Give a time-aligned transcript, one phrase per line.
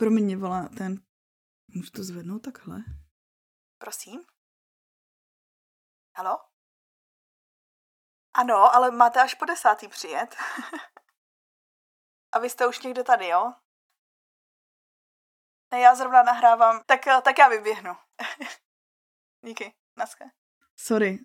[0.00, 1.02] Pro mě volá ten...
[1.74, 2.78] Můžu to zvednout takhle?
[3.78, 4.24] Prosím?
[6.16, 6.38] Halo?
[8.34, 10.36] Ano, ale máte až po desátý přijet.
[12.32, 13.52] A vy jste už někde tady, jo?
[15.72, 16.82] Ne, já zrovna nahrávám.
[16.86, 17.92] Tak, tak já vyběhnu.
[19.46, 19.74] Díky.
[19.96, 20.26] Naschle.
[20.76, 21.18] Sorry.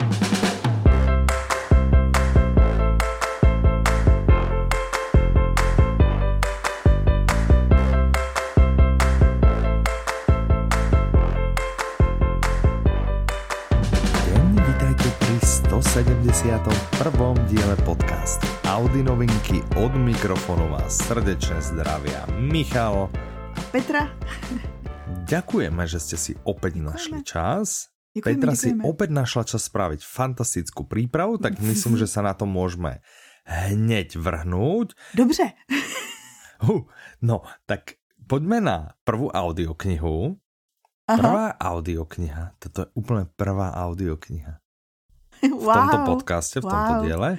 [15.96, 17.48] 171.
[17.48, 23.08] diele podcastu Audi novinky od mikrofonu vás srdečne zdravia Michal.
[23.72, 24.12] Petra.
[25.24, 26.92] Ďakujeme, že ste si opäť Ďakujeme.
[26.92, 27.96] našli čas.
[28.12, 28.84] Ďakujeme, Petra si ďakujeme.
[28.92, 33.00] opäť našla čas spraviť fantastickú prípravu, tak myslím, že sa na to môžeme
[33.48, 35.16] hneď vrhnúť.
[35.16, 35.56] Dobře.
[36.68, 36.92] Hu,
[37.24, 40.36] no, tak poďme na prvú audioknihu.
[41.08, 41.16] Aha.
[41.16, 44.60] Prvá audiokniha, toto je úplne prvá audiokniha
[45.42, 45.76] v wow.
[45.76, 47.04] tomto podcaste, v tomto wow.
[47.04, 47.30] diele.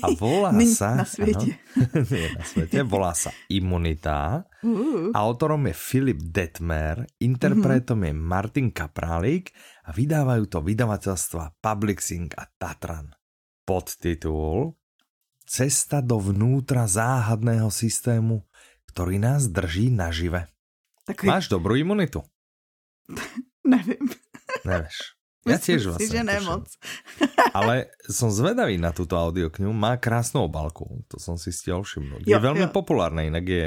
[0.00, 1.02] A volá sa...
[1.02, 1.56] na svete.
[1.76, 2.76] Áno, nie na svete.
[2.84, 4.44] Volá sa Imunita.
[4.60, 5.10] Uh.
[5.16, 8.06] Autorom je Filip Detmer, interpretom Mhm.
[8.06, 9.50] je Martin Kaprálik
[9.86, 13.10] a vydávajú to vydavateľstva Publixing a Tatran.
[13.64, 14.80] Podtitul
[15.50, 18.46] Cesta do vnútra záhadného systému,
[18.94, 20.46] ktorý nás drží nažive.
[21.02, 22.22] Takový, Máš dobrú imunitu?
[23.66, 24.06] nevím.
[24.62, 25.19] Nevieš.
[25.48, 26.48] Ja tiež Myslím si, vlastne že ne netuším.
[26.52, 26.66] moc.
[27.58, 27.74] Ale
[28.04, 29.72] som zvedavý na túto audioknihu.
[29.72, 31.00] Má krásnu obálku.
[31.08, 32.28] To som si stihol všimnúť.
[32.28, 32.72] Jo, je veľmi jo.
[32.76, 33.66] populárna, inak je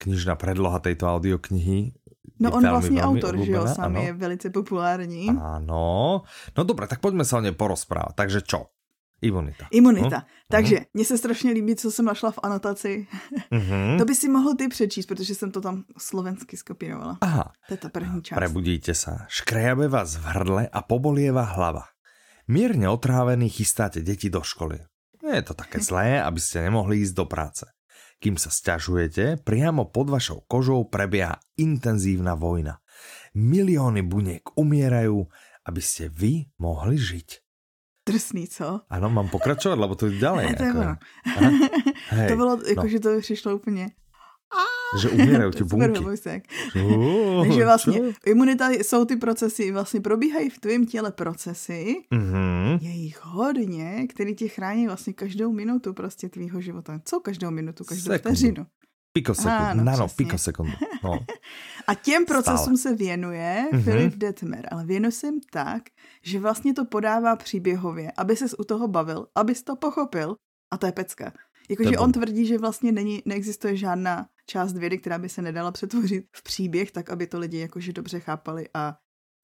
[0.00, 1.92] knižná predloha tejto audioknihy.
[2.40, 4.00] No on veľmi, vlastně autor, že jo, sám áno.
[4.00, 5.30] je velice populární.
[5.30, 6.24] Áno.
[6.56, 8.18] No dobré, tak poďme sa o nej porozprávať.
[8.18, 8.73] Takže čo?
[9.22, 9.66] Imunita.
[9.70, 10.18] Imunita.
[10.18, 10.26] Hm?
[10.50, 13.06] Takže mně se strašně líbí, co jsem našla v anotaci.
[13.50, 13.96] Mhm.
[13.98, 17.18] To by si mohl ty přečíst, protože jsem to tam slovensky skopírovala.
[17.20, 17.52] Aha.
[17.68, 18.36] To je ta první část.
[18.36, 21.94] Prebudíte sa, škriabe vás v hrdle a pobolieva hlava.
[22.44, 24.76] Mierne otrávený chystáte deti do školy.
[25.24, 27.64] Nie je to také zlé, aby ste nemohli ísť do práce.
[28.20, 32.80] Kým sa sťažujete, priamo pod vašou kožou prebieha intenzívna vojna.
[33.36, 35.28] Milióny buniek umierajú,
[35.66, 37.43] aby ste vy mohli žiť.
[38.06, 38.80] Drsný, co?
[38.90, 40.44] Áno, mám pokračovať, lebo to je ďalej.
[40.52, 40.94] Ne, to je ako- ono.
[41.24, 41.50] Aha.
[42.20, 42.88] Hej, to bylo, jako, no.
[42.88, 43.84] že to přišlo úplně...
[44.94, 46.42] že umierajú ti Super bunky.
[47.42, 48.30] Takže vlastně čo?
[48.30, 52.78] imunita jsou ty procesy, vlastně probíhají v tvém těle procesy, Mhm.
[52.80, 57.00] je jich hodně, který tě chrání vlastně každou minutu prostě tvýho života.
[57.04, 58.18] Co každou minutu, každou Sekundu.
[58.36, 58.66] vteřinu.
[59.18, 60.24] Pikosekundu, Áno, nano, přesně.
[60.24, 60.72] pikosekundu.
[61.04, 61.18] No.
[61.86, 63.82] A těm procesům se věnuje Mhm.
[63.82, 65.82] Filip Detmer, ale věnuje se jim tak,
[66.22, 70.36] že vlastně to podává příběhově, aby ses u toho bavil, abys to pochopil
[70.72, 71.32] a to je pecka.
[71.70, 76.24] Jakože on tvrdí, že vlastně není, neexistuje žádná část vědy, která by se nedala přetvořit
[76.36, 78.96] v příběh, tak aby to lidi jakože dobře chápali a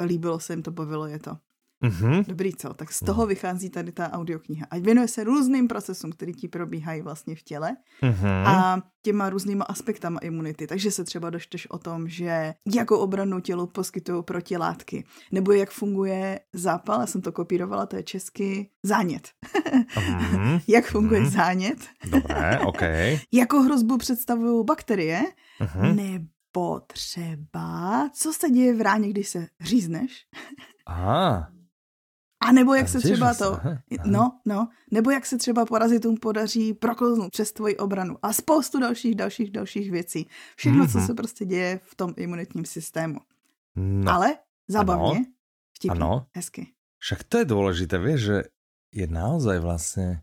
[0.04, 1.36] líbilo se jim to, bavilo je to.
[1.82, 2.24] Mhm.
[2.28, 4.66] Dobrý co, tak z toho vychází tady ta audiokniha.
[4.70, 8.26] A věnuje se různým procesům, který ti probíhají vlastně v těle Mhm.
[8.46, 10.66] a těma různýma aspektama imunity.
[10.66, 16.40] Takže se třeba dočteš o tom, že jakou obranu tělu poskytují protilátky, nebo jak funguje
[16.52, 19.28] zápal, já jsem to kopírovala, to je česky, zánět.
[19.96, 20.58] Mhm.
[20.68, 21.30] jak funguje Mhm.
[21.30, 21.78] zánět,
[22.10, 22.82] Dobré, OK.
[23.32, 25.22] jakou hrozbu představují bakterie,
[25.60, 25.96] Mhm.
[25.96, 30.26] nebo třeba, co se děje v ráně, když se řízneš,
[30.86, 31.48] Aha.
[32.40, 34.04] A nebo jak A se třeba vlastně, to, aha, aha.
[34.06, 39.14] no, no, nebo jak se třeba parazitům podaří proklouznout přes tvoji obranu a spoustu dalších,
[39.14, 40.28] dalších, dalších věcí.
[40.56, 41.06] Všechno, co Mhm.
[41.06, 43.20] se prostě děje v tom imunitním systému.
[43.76, 44.36] No, Ale
[44.68, 45.24] zábavně, Ano.
[45.76, 46.26] vtipně, Ano.
[46.36, 46.66] hezky.
[46.98, 48.36] však to je dôležité, vieš, že
[48.92, 50.20] je naozaj vlastne...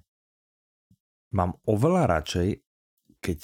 [1.33, 2.47] Mám oveľa radšej,
[3.19, 3.39] keď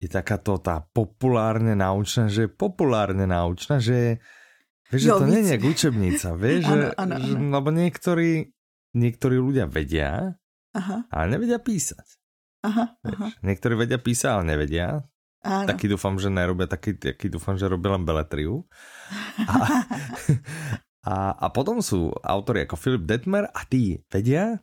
[0.00, 4.12] je takáto tá populárne naučná, že je populárne naučná, že je...
[4.86, 5.46] Vieš, že Jo, to nie víc.
[5.46, 7.50] je jak učebnica, vieš, že, áno, že, áno.
[7.58, 8.30] lebo niektorí,
[8.94, 10.38] niektorí ľudia vedia,
[10.72, 12.06] Aha, ale nevedia písať.
[12.62, 13.26] aha, aha.
[13.32, 13.42] Vieš.
[13.42, 15.02] Niektorí vedia písať, ale nevedia.
[15.46, 15.66] Áno.
[15.70, 18.66] Taký dúfam, že nerobia, taký, taký dúfam, že robia len beletriu.
[19.46, 19.54] A,
[21.06, 24.58] a, a potom sú autori ako Filip Detmer a tí vedia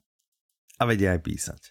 [0.76, 1.62] a vedia aj písať.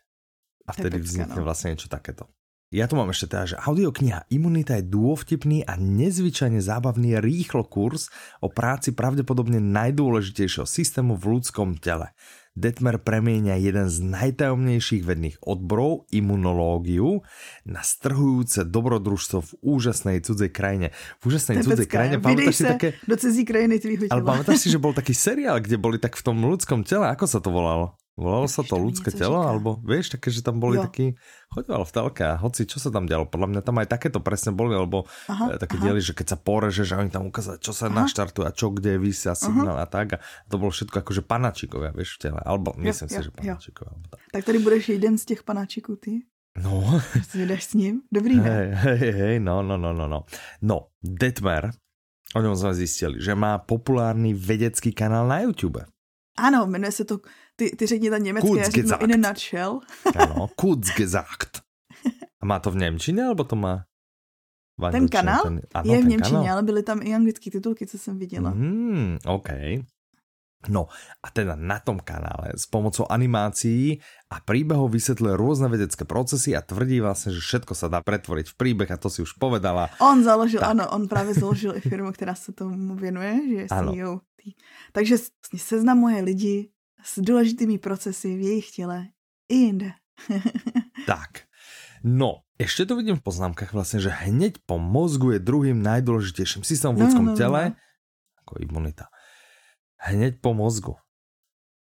[0.64, 1.44] A vtedy vznikne no.
[1.44, 2.25] vlastne niečo takéto.
[2.72, 8.08] Ja tu mám ešte teda, že audiokniha Imunita je dôvtipný a nezvyčajne zábavný rýchlo kurz
[8.40, 12.16] o práci pravdepodobne najdôležitejšieho systému v ľudskom tele.
[12.56, 17.20] Detmer premieňa jeden z najtajomnejších vedných odborov, imunológiu,
[17.69, 20.96] na strhujúce dobrodružstvo v úžasnej cudzej krajine.
[21.20, 22.96] V úžasnej je cudzej krajine, pamätáš si také...
[23.04, 26.25] do cizí krajiny tvýho Ale pamätáš si, že bol taký seriál, kde boli tak v
[26.25, 28.00] tom ľudskom tele, ako sa to volalo?
[28.12, 29.50] Volalo sa to ľudské telo, říká.
[29.56, 30.85] alebo vieš, také, že tam boli jo.
[30.85, 31.17] takí,
[31.49, 34.53] chodil v telke a hoci, čo sa tam dialo, podľa mňa tam aj takéto presne
[34.53, 35.88] boli, alebo aha, také aha.
[35.88, 38.05] diely, že keď sa poreže, že oni tam ukázali, čo sa aha.
[38.05, 39.85] naštartuje a čo kde vysia signál aha.
[39.85, 40.17] a tak a
[40.53, 43.97] to bolo všetko akože panačikovia, vieš, v tele, alebo jo, myslím jo, si, že panačikovia.
[44.12, 44.20] Tak.
[44.29, 46.29] tak tady budeš jeden z těch panačiků, ty?
[46.53, 47.00] No.
[47.35, 48.03] Vydáš s ním?
[48.12, 48.76] Dobrý, ne?
[48.76, 50.25] Hej, hej, hej, no, no, no, no, no.
[50.62, 51.70] No, Detmer,
[52.37, 55.85] o něm jsme zjistili, že má populární vědecký kanál na YouTube.
[56.38, 57.19] Ano, jmenuje se to,
[57.56, 59.81] ty, ty řekni to německé, já řeknu in a nutshell.
[60.16, 61.60] ano, Kurzgesagt.
[62.43, 63.84] A má to v Němčině, alebo to má
[64.78, 66.52] v Ten kanál ten, ano, je v Němčině, kanál.
[66.52, 68.50] ale byly tam i anglické titulky, co jsem viděla.
[68.50, 69.49] Hmm, OK.
[70.69, 70.87] No
[71.22, 73.99] a teda na tom kanále s pomocou animácií
[74.31, 78.54] a príbehov vysvětluje různé vědecké procesy a tvrdí vlastně, že všetko sa dá pretvoriť v
[78.54, 79.90] príbeh a to si už povedala.
[79.99, 80.70] On založil, tak.
[80.70, 84.20] ano, on právě založil i firmu, která se tomu věnuje, že je CEO.
[84.93, 86.70] Takže vlastně seznamuje lidi
[87.04, 89.06] s důležitými procesy v jejich těle
[89.49, 89.93] i jinde.
[91.06, 91.50] tak,
[92.04, 96.94] no, ešte to vidím v poznámkach vlastně, že hneď po mozgu je druhým najdôležitejším systémom
[96.94, 97.76] v no, ľudskom no, no, tele, no.
[98.46, 99.10] ako imunita
[100.02, 100.99] hneď po mozgu.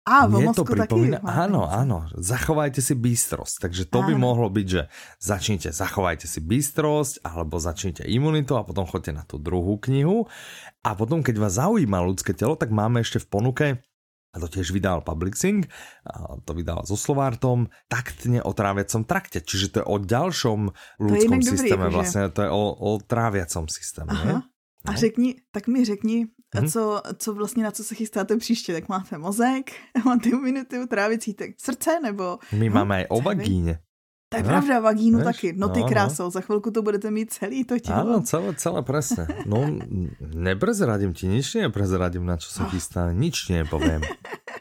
[0.05, 3.57] A, Mne to pripomína, taky, áno, áno, zachovajte si bystrosť.
[3.57, 4.09] Takže to áno.
[4.13, 9.25] by mohlo byť, že začnite, zachovajte si bystrosť, alebo začnite imunitu a potom choďte na
[9.25, 10.29] tú druhú knihu.
[10.85, 13.67] A potom, keď vás zaujíma ľudské telo, tak máme ešte v ponuke
[14.35, 15.63] a to tiež vydal Publixing,
[16.03, 20.61] a to vydal so Slovártom, taktne o tráviacom trakte, čiže to je o ďalšom
[20.99, 24.11] ľudskom systéme, dobrý, vlastne to je o, o tráviacom systéme.
[24.11, 24.43] Aha.
[24.85, 24.99] A no.
[24.99, 26.69] řekni, tak mi řekni, hmm.
[26.69, 28.73] co, co vlastně na co se chystáte příště.
[28.73, 29.73] Tak máte mozek,
[30.05, 32.39] máte imunitu, trávicí, tak srdce nebo...
[32.53, 33.79] My hm, máme o vagíně.
[34.35, 35.27] To je no, pravda, vagínu Víš?
[35.31, 35.49] taky.
[35.55, 36.31] No ty no, krásou, no.
[36.35, 38.03] za chvilku to budete mít celý to tělo.
[38.03, 39.31] Áno, celé, celé presne.
[39.47, 39.63] No,
[40.35, 42.67] neprezradím ti, nič neprezradím, na čo oh.
[42.75, 43.15] chystá.
[43.15, 44.03] Nič nepoviem.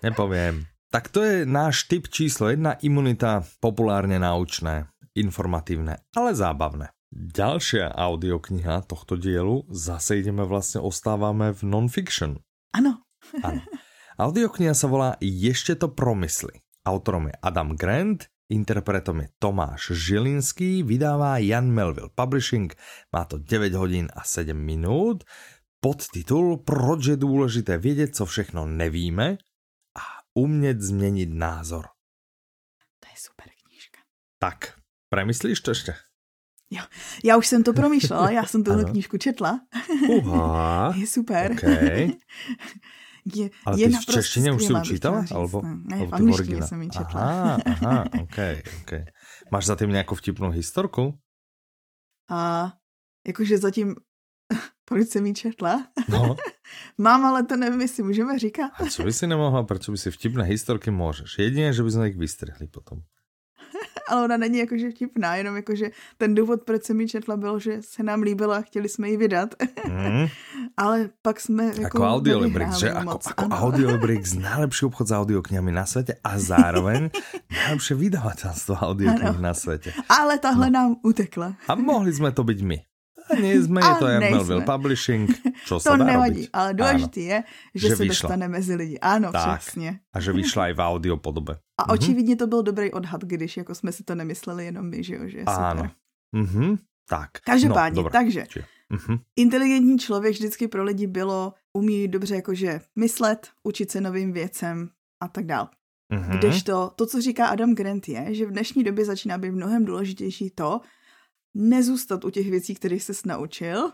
[0.06, 0.70] nepoviem.
[0.94, 6.94] Tak to je náš typ číslo jedna, imunita, populárne naučné, informatívne, ale zábavné.
[7.14, 12.38] Ďalšia audiokniha tohto dielu, zase ideme vlastne, ostávame v non-fiction.
[12.78, 13.02] Ano.
[13.42, 13.62] ano.
[14.22, 16.62] Audiokniha sa volá Ešte to promysli.
[16.86, 22.76] Autorom je Adam Grant, interpretom je Tomáš Žilinský, vydává Jan Melville Publishing,
[23.14, 25.24] má to 9 hodín a 7 minút.
[25.80, 29.38] Podtitul Proč je důležité vědět, co všechno nevíme
[29.98, 30.02] a
[30.34, 31.86] umět změnit názor.
[33.00, 34.00] To je super knížka.
[34.40, 34.80] Tak,
[35.10, 35.96] premyslíš to ještě?
[36.70, 36.84] Jo,
[37.24, 39.60] já už jsem to promýšlela, já jsem tuhle knížku četla.
[40.10, 40.94] Uha.
[40.98, 41.52] je super.
[41.52, 42.12] Okay.
[43.36, 45.26] je, Ale je ty v češtině už si učítala?
[45.32, 47.22] Alebo, ne, alebo v angličtině jsem ji četla.
[47.22, 49.06] Aha, aha, okay, okay.
[49.52, 51.14] Máš zatím nějakou vtipnou historku?
[52.30, 52.74] A
[53.28, 53.96] jakože zatím,
[54.86, 55.88] proč jsem ji četla?
[56.10, 56.36] No.
[56.98, 58.72] Mám, ale to nevím, jestli můžeme říkat.
[58.74, 61.40] A co by si nemohla, proč by si vtipné historky můžeš?
[61.40, 63.00] Jedině, že by jsme jich vystrihli potom
[64.10, 67.78] ale ona není jakože vtipná, jenom jakože ten důvod, proč jsem ji četla, byl, že
[67.82, 69.50] se nám líbila a chtěli jsme ji vydat.
[69.88, 70.28] Mm.
[70.78, 72.92] ale pak jsme jako, jako audiolibrik, že?
[72.92, 77.10] Ako, ako audiolibrik z najlepší obchod s audioknihami na světě a zároveň
[77.52, 79.94] najlepšie vydavatelstvo audioknih na světě.
[80.10, 80.72] Ale tahle no.
[80.72, 81.56] nám utekla.
[81.68, 82.93] A mohli jsme to být my.
[83.32, 85.32] Nie sme, je to Melville Publishing,
[85.64, 86.54] čo to sa dá nevadí, robiť.
[86.54, 87.38] ale důležité je,
[87.76, 88.28] že, že se vyšla.
[88.28, 88.98] dostane mezi lidi.
[89.00, 89.60] Ano, tak.
[89.60, 90.00] přesně.
[90.14, 91.54] A že vyšla i v audio podobe.
[91.54, 91.94] A mm-hmm.
[91.94, 95.22] očividně to byl dobrý odhad, když jako jsme si to nemysleli jenom my, že jo,
[95.28, 95.64] že je super.
[95.64, 95.92] Ano.
[96.36, 96.78] Mm-hmm.
[97.10, 97.30] Tak.
[97.46, 98.44] Každopádně, no, takže
[98.92, 99.20] mm-hmm.
[99.36, 104.90] inteligentní člověk vždycky pro lidi bylo, umí dobře jakože myslet, učit se novým věcem
[105.22, 105.70] a tak dál.
[106.14, 106.38] Mm-hmm.
[106.38, 110.50] Kdežto to, co říká Adam Grant je, že v dnešní době začíná být mnohem důležitější
[110.50, 110.82] to,
[111.54, 113.92] nezůstat u těch věcí, kterých se naučil,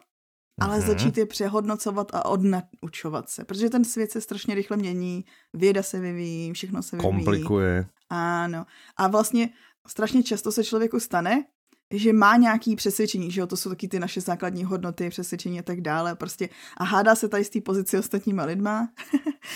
[0.59, 0.87] ale mm-hmm.
[0.87, 5.99] začít je přehodnocovat a odnaučovat se, protože ten svět se strašně rychle mění, věda se
[5.99, 7.15] vyvíjí, všechno se vyvíjí.
[7.15, 7.85] Komplikuje.
[8.09, 8.65] Ano.
[8.97, 9.49] A vlastně
[9.87, 11.45] strašně často se člověku stane,
[11.93, 15.63] že má nějaký přesvědčení, že jo, to jsou taky ty naše základní hodnoty, přesvědčení a
[15.63, 18.89] tak dále, prostě a hádá se tady z té pozici ostatníma lidma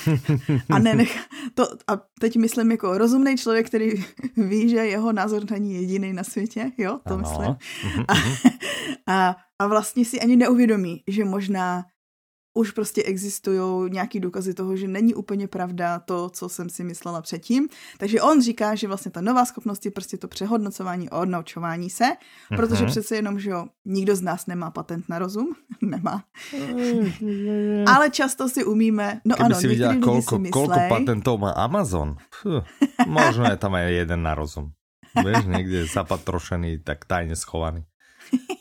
[0.69, 1.19] a nenech
[1.53, 3.89] to, a teď myslím jako rozumný člověk, který
[4.37, 7.17] ví, že jeho názor není jediný na světě, jo, to ano.
[7.17, 7.55] myslím.
[7.83, 8.35] Mhm, a, mhm.
[9.07, 11.85] a, a vlastně si ani neuvědomí, že možná
[12.53, 17.21] už prostě existují nějaký důkazy toho, že není úplně pravda to, co jsem si myslela
[17.21, 17.69] předtím.
[17.97, 22.03] Takže on říká, že vlastně ta nová schopnost je prostě to přehodnocování a odnaučování se,
[22.03, 22.55] uh-huh.
[22.55, 26.23] protože přece jenom, že jo, nikdo z nás nemá patent na rozum, nemá.
[27.87, 32.15] Ale často si umíme, no Keby ano, si viděla, kolko, si kolko patentů má Amazon,
[32.43, 32.63] Puh,
[33.07, 34.71] možno je tam aj jeden na rozum.
[35.13, 37.85] Vieš, někde zapatrošený, tak tajně schovaný.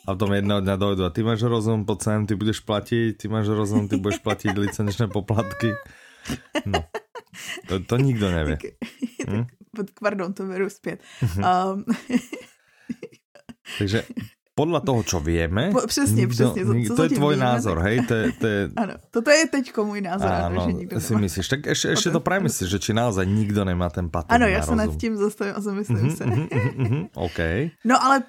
[0.07, 3.17] A v tom jedného dňa dojdu a ty máš rozum, poď sem, ty budeš platiť,
[3.17, 5.71] ty máš rozum, ty budeš platiť licenčné poplatky.
[6.67, 6.83] No,
[7.67, 8.59] to, to nikdo nevie.
[8.59, 8.71] Tak,
[9.75, 10.99] tak, pardon, to beru zpět.
[11.39, 11.83] Um,
[13.79, 14.03] Takže
[14.55, 17.79] podle toho, co víme, po, přesně, nikdo, přesně, to, nikdo, to je tvoj víme, názor,
[17.79, 18.05] hej?
[18.05, 18.69] To je, to je...
[18.75, 20.27] Ano, toto je teďko můj názor.
[20.27, 21.21] Ano, ano že nikdo si nemá.
[21.21, 24.61] myslíš, tak ještě, ještě to premyslíš, že či naozaj nikdo nemá ten patent Ano, já
[24.61, 26.25] se nad tím zastavím a zamyslím mm-hmm, se.
[26.25, 27.39] Mm-hmm, mm-hmm, OK.
[27.85, 28.23] No ale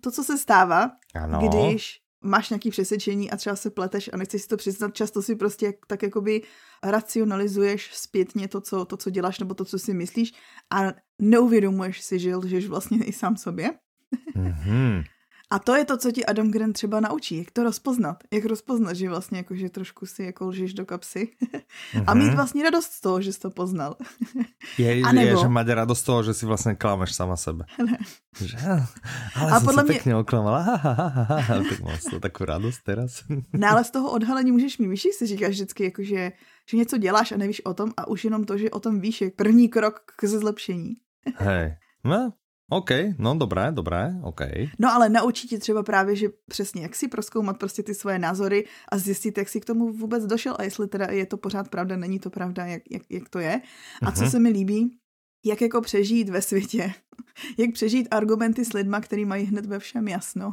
[0.00, 1.38] to, co se stává, ano.
[1.48, 5.36] když máš nějaký přesvědčení a třeba se pleteš a nechceš si to přiznat, často si
[5.36, 6.42] prostě tak jakoby
[6.82, 10.32] racionalizuješ zpětně to co, to, co děláš nebo to, co si myslíš
[10.70, 13.70] a neuvědomuješ si, že lžeš vlastně i sám sobě.
[14.36, 15.04] Mm-hmm.
[15.52, 18.24] A to je to, co ti Adam Grant třeba naučí, jak to rozpoznat.
[18.32, 21.28] Jak rozpoznat, že vlastně jako, že trošku si jako lžeš do kapsy.
[21.42, 22.04] Mm-hmm.
[22.06, 22.36] a mít mhm.
[22.36, 23.96] vlastně radost z toho, že jsi to poznal.
[24.78, 25.26] je, a nebo...
[25.26, 27.64] je, že máš radost z toho, že si vlastně klameš sama sebe.
[27.84, 27.98] Ne.
[28.40, 28.56] Že,
[29.36, 29.92] ale a jsem podle se mě...
[29.92, 30.80] pěkně oklamala.
[31.46, 33.24] tak mám z toho takovou radost teraz.
[33.52, 34.88] ne, ale z toho odhalení můžeš mít.
[34.88, 36.32] Víš, si říkáš vždycky, jako, že,
[36.70, 39.20] že něco děláš a nevíš o tom a už jenom to, že o tom víš,
[39.20, 40.94] je první krok k zlepšení.
[41.36, 42.32] Hej, no,
[42.70, 44.40] OK, no dobré, dobré, OK.
[44.78, 48.64] No ale naučí tě třeba právě, že přesně jak si proskoumat prostě ty svoje názory
[48.88, 51.96] a zjistit, jak si k tomu vůbec došel a jestli teda je to pořád pravda,
[51.96, 53.60] není to pravda, jak, jak, jak to je.
[54.02, 54.14] A uh-huh.
[54.14, 54.30] co mhm.
[54.30, 54.98] se mi líbí,
[55.44, 56.92] jak jako přežít ve světě,
[57.58, 60.52] jak přežít argumenty s lidma, který mají hned ve všem jasno.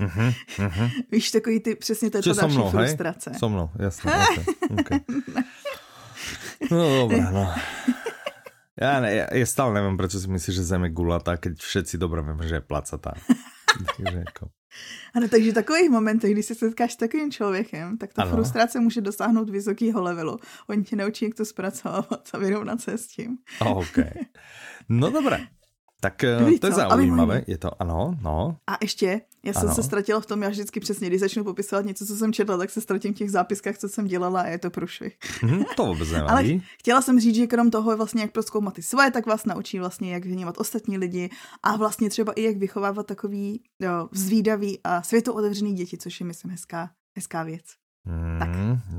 [0.00, 0.90] Uh-huh, uh-huh.
[1.12, 3.30] Víš, takový ty, přesně to je to další mnou, frustrace.
[3.30, 3.38] Hej?
[3.38, 4.44] So mnou, jasně, jasně.
[4.80, 5.00] Okay.
[6.70, 7.54] No dobré, no.
[8.72, 12.00] Ja, ne, ja, ja stále neviem, prečo si myslíš, že Zem je gulatá, keď všetci
[12.00, 13.12] dobre vieme, že je placatá.
[13.96, 14.48] takže jako...
[15.14, 18.32] Ano, takže v takových momentech, když se setkáš s takovým člověkem, tak ta ano.
[18.32, 20.38] frustrace může dosáhnout vysokého levelu.
[20.68, 23.36] Oni tě naučí, jak to zpracovávat a vyrovnat se s tím.
[23.60, 23.98] OK.
[24.88, 25.46] No dobré.
[26.02, 28.56] Tak Víš to je zaujímavé, je to, ano, no.
[28.66, 29.74] A ještě, já jsem ano.
[29.74, 32.70] se ztratila v tom, já vždycky přesně, když začnu popisovat něco, co jsem četla, tak
[32.70, 35.18] se ztratím v těch zápiskách, co jsem dělala a je to průšvih.
[35.42, 36.52] Mm, to vůbec nevadí.
[36.52, 39.78] Ale chtěla jsem říct, že krom toho vlastně, jak proskoumat ty svoje, tak vás naučí
[39.78, 41.30] vlastně, jak vnímat ostatní lidi
[41.62, 46.50] a vlastně třeba i jak vychovávat takový jo, zvídavý a světootevřený děti, což je, myslím,
[46.50, 47.64] hezká, hezká věc.
[48.04, 48.48] Mm, tak.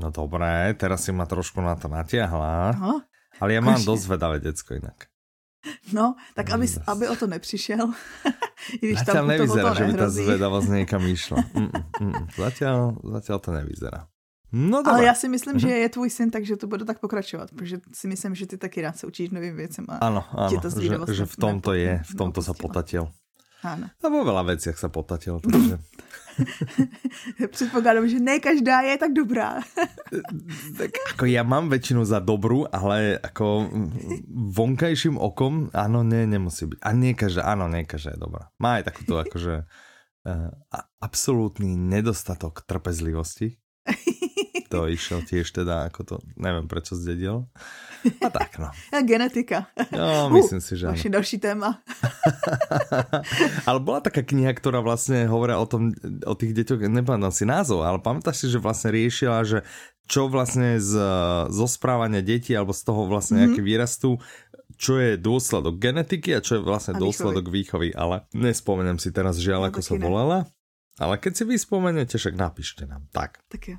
[0.02, 2.72] No dobré, teraz si ma trošku na to natiahla.
[2.80, 3.02] No,
[3.40, 5.13] ale já mám dost vedavé děcko jinak.
[5.92, 7.92] No, tak aby, aby o to nepřišel.
[8.82, 11.38] I když tam nevyzerá, že by ta zvedavost někam išla.
[11.54, 11.68] Mm,
[12.00, 12.26] mm, mm.
[12.36, 14.06] Zatiaľ, zatiaľ to nevyzerá.
[14.54, 14.82] No.
[14.86, 15.76] Ale já si myslím, že mhm.
[15.76, 18.96] je tvůj syn, takže to bude tak pokračovat, protože si myslím, že ty taky rád
[18.96, 22.42] se učíš novým věcem a ano, ano, to že, že v tomto je, v tomto
[22.42, 23.08] se potatil.
[23.64, 23.88] Ano.
[23.88, 25.80] A vo veľa veciach sa potatil, takže...
[27.54, 29.64] Předpokládám, že ne každá je tak dobrá.
[30.78, 33.72] tak ako ja mám väčšinu za dobrú, ale ako
[34.52, 36.78] vonkajším okom, áno, ne, nemusí byť.
[36.84, 38.52] A nie každá, áno, nie každá je dobrá.
[38.60, 40.50] Má aj takúto akože uh,
[41.00, 43.56] absolútny nedostatok trpezlivosti.
[44.70, 47.48] To išiel tiež teda, ako to, neviem prečo zdedil.
[48.20, 48.68] A tak no.
[48.94, 49.72] A genetika.
[49.88, 51.80] No, myslím uh, si, že Vaši další téma.
[53.68, 55.96] ale bola taká kniha, ktorá vlastne hovorila o tom,
[56.28, 59.64] o tých deťoch, nepamätám si názov, ale pamätáš si, že vlastne riešila, že
[60.04, 60.92] čo vlastne z,
[61.48, 63.56] zo správania detí alebo z toho vlastne mm-hmm.
[63.56, 64.20] aké výrastu
[64.74, 69.38] čo je dôsledok genetiky a čo je vlastne a dôsledok výchovy, ale nespomenem si teraz
[69.38, 70.38] žiaľ, no, ako sa volala.
[70.98, 73.06] Ale keď si vy spomenete, však napíšte nám.
[73.10, 73.42] Tak.
[73.50, 73.76] Tak je.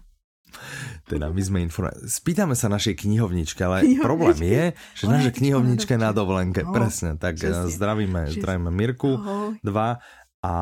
[1.06, 2.08] Teda my sme informovali.
[2.08, 4.02] Spýtame sa našej knihovničke, ale knihovničke.
[4.02, 4.64] problém je,
[4.96, 6.64] že naša knihovnička je na dovolenke.
[6.64, 7.70] Oh, Presne, tak přesně.
[7.70, 8.42] zdravíme, Přesně.
[8.42, 9.60] zdravíme Mirku, Ahoj.
[9.64, 9.98] dva
[10.42, 10.54] a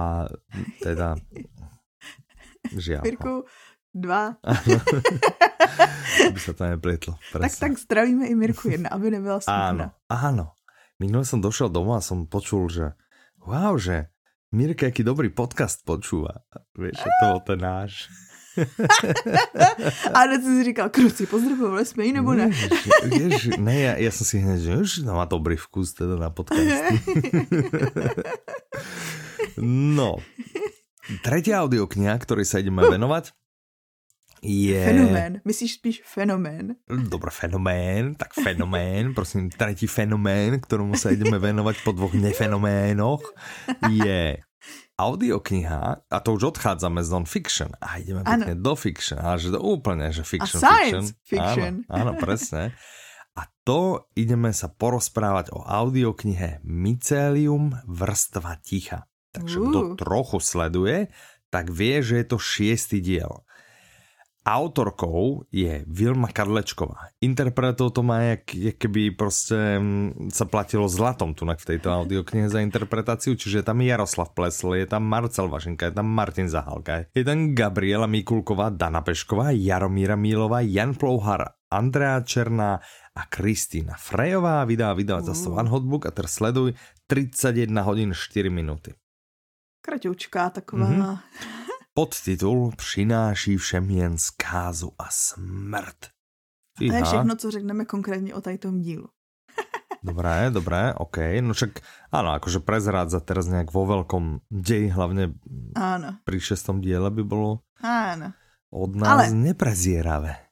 [0.81, 1.15] teda
[2.73, 3.03] žiaľ.
[3.03, 3.43] Mirku,
[3.93, 4.35] dva.
[6.27, 7.13] aby sa to neplietlo.
[7.31, 7.43] Presne.
[7.45, 9.69] Tak, tak zdravíme i Mirku jedna, aby nebyla smutná.
[9.69, 10.45] Áno, áno.
[10.99, 12.95] Minule som došel domů a som počul, že
[13.43, 14.07] wow, že
[14.53, 16.45] Mirka, jaký dobrý podcast počúva.
[16.77, 18.07] Vieš, to bol ten náš.
[20.13, 22.49] a hned si říkal, kruci, pozdravovali jsme ji nebo ne?
[23.19, 26.29] Jež, ne, já, já jsem si hned, že už no, má dobrý vkus teda na
[26.29, 26.83] podcast.
[29.57, 30.15] no,
[31.21, 33.31] třetí audiokniha, který se ideme venovať,
[34.43, 34.85] je...
[34.85, 35.41] Fenomén.
[35.45, 36.75] Myslíš spíš fenomén?
[37.09, 43.23] Dobrý fenomén, tak fenomén, prosím, tretí fenomén, ktorému sa ideme venovať po dvoch nefenoménoch,
[43.87, 44.43] je
[44.93, 49.59] audiokniha, a to už odchádzame z non-fiction a ideme pekne do fiction, ale že to
[49.59, 51.03] úplne, že fiction, a fiction.
[51.25, 51.73] fiction.
[51.89, 52.77] Áno, áno, presne.
[53.33, 59.09] A to ideme sa porozprávať o audioknihe Mycelium vrstva ticha.
[59.33, 59.65] Takže uh.
[59.65, 61.09] kto trochu sleduje,
[61.49, 63.41] tak vie, že je to šiestý diel.
[64.43, 67.15] Autorkou je Vilma Kadlečková.
[67.23, 72.51] Interpretov to má, jak, jak keby prostě mm, sa platilo zlatom tunak v tejto audioknihe
[72.51, 77.07] za interpretáciu, čiže je tam Jaroslav Plesl, je tam Marcel Vašenka, je tam Martin Zahalka,
[77.15, 82.77] je tam Gabriela Mikulková, Dana Pešková, Jaromíra Mílová, Jan Plouhar Andrea Černá
[83.17, 84.61] a Kristýna Frejová.
[84.69, 85.59] Vydá vydavateľstvo uh.
[85.65, 86.77] One Hotbook a teraz sleduj
[87.09, 88.93] 31 hodin 4 minuty.
[89.81, 90.87] Kraťoučká taková.
[90.87, 91.62] Mm-hmm.
[91.93, 96.05] Podtitul Přináší všem jen zkázu a smrt.
[96.77, 99.07] A to je všechno, co řekneme konkrétně o tom dílu.
[100.03, 101.17] Dobré, dobré, OK.
[101.39, 101.79] No však
[102.11, 105.31] áno, akože prezrádza teraz nejak vo veľkom deji, hlavne
[105.79, 106.19] áno.
[106.27, 108.35] pri šestom diele by bolo áno.
[108.67, 109.31] od nás Ale...
[109.31, 110.42] neprezieravé.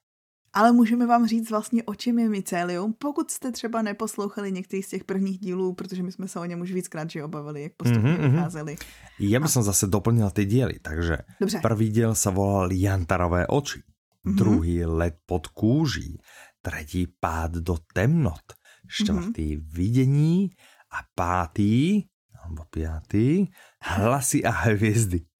[0.53, 4.89] Ale můžeme vám říct vlastně, o čem je Mycelium, pokud jste třeba neposlouchali některý z
[4.89, 8.13] těch prvních dílů, protože my jsme se o něm už víckrát že obavili, jak postupně
[8.13, 8.31] mm-hmm.
[8.31, 8.75] vycházeli.
[9.19, 11.59] Já bych som zase doplnil ty díly, takže Dobře.
[11.61, 14.35] prvý díl se volal Jantarové oči, mm-hmm.
[14.35, 16.17] druhý Let pod kůží,
[16.61, 18.53] tretí Pád do temnot,
[18.87, 19.65] štvrtý mm-hmm.
[19.73, 20.49] Vidění
[20.91, 22.03] a pátý,
[22.43, 23.47] alebo pátý,
[23.81, 25.21] Hlasy a hvězdy.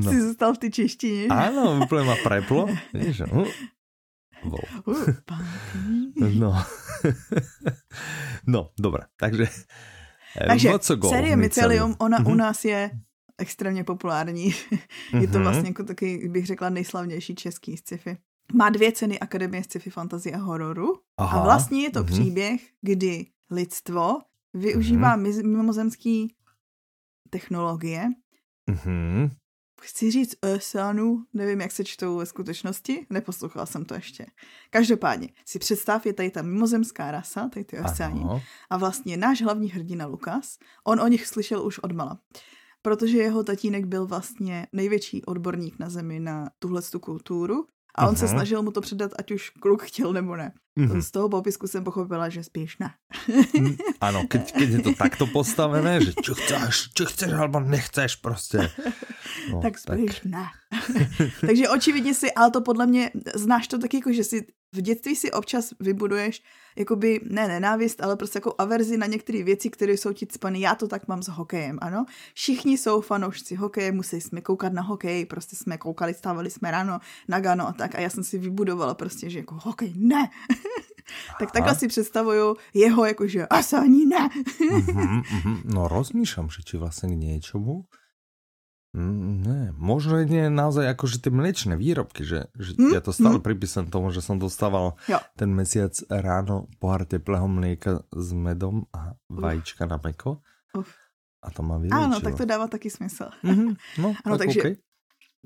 [0.00, 0.12] No.
[0.12, 1.26] Jsi zůstal v té češtině.
[1.26, 2.66] Ano, úplně má preplo.
[2.94, 3.22] Víš,
[4.50, 4.58] no.
[6.34, 6.64] No.
[8.46, 9.04] no, dobré.
[9.16, 9.46] Takže,
[10.40, 10.70] eh, Takže
[11.08, 12.32] série Mycelium, ona mm-hmm.
[12.32, 12.90] u nás je
[13.38, 14.54] extrémně populární.
[15.20, 15.42] je to mhm.
[15.42, 18.16] vlastně jako taky, bych řekla, nejslavnější český sci-fi.
[18.54, 20.94] Má dvě ceny Akademie sci-fi, fantasy a hororu.
[21.16, 21.40] Aha.
[21.40, 22.12] A vlastně je to mm-hmm.
[22.12, 24.18] příběh, kdy lidstvo
[24.54, 25.46] využívá mm-hmm.
[25.46, 26.34] mimozemský
[27.30, 28.08] technologie
[28.70, 29.30] mm-hmm
[29.80, 34.26] chci říct Ösanu, nevím, jak se čtou ve skutečnosti, neposlouchala jsem to ještě.
[34.70, 39.70] Každopádně, si představ, je tady ta mimozemská rasa, tady ty Ösani, a vlastně náš hlavní
[39.70, 42.18] hrdina Lukas, on o nich slyšel už odmala.
[42.82, 47.66] Protože jeho tatínek byl vlastně největší odborník na zemi na tuhle kulturu
[47.98, 48.18] a on uh-huh.
[48.18, 50.52] se snažil mu to předat, ať už kluk chtěl nebo ne.
[50.78, 51.00] Uh-huh.
[51.00, 52.90] Z toho popisku jsem pochopila, že spíš ne.
[53.60, 58.16] Mm, ano, keď, keď je to takto postavené, že či chceš, či chceš, alebo nechceš
[58.16, 58.70] prostě.
[59.52, 60.24] No, tak spíš tak.
[60.24, 60.46] ne.
[61.40, 65.16] Takže očividně si, ale to podle mě, znáš to taky, jako, že si v dětství
[65.16, 66.42] si občas vybuduješ
[66.76, 70.58] jakoby ne nenávist, ale prostě jako averzi na některé věci, které jsou ti cpané.
[70.58, 72.04] Já to tak mám s hokejem, ano.
[72.34, 76.98] Všichni jsou fanoušci hokeje, musí jsme koukat na hokej, prostě jsme koukali, stávali jsme ráno
[77.28, 80.30] na Gano a tak a já jsem si vybudovala prostě, že jako hokej ne.
[81.38, 84.28] tak takhle si představuju jeho jakože asi ani ne.
[84.28, 85.62] mm-hmm, mm-hmm.
[85.74, 87.84] No rozmýšlám, že či vlastně k něčemu
[88.96, 93.44] ne, možno je naozaj akože tie mliečne výrobky, že, že mm, ja to stále mm.
[93.44, 95.20] pripísam tomu, že som dostával jo.
[95.36, 99.90] ten mesiac ráno pohár teplého mlieka s medom a vajíčka Uf.
[99.92, 100.40] na meko.
[100.72, 100.88] Uf.
[101.44, 102.04] A to má vyliečilo.
[102.08, 103.28] Áno, tak to dává taky smysl.
[103.44, 104.74] Mm-hmm, no, ano, tak takže okay.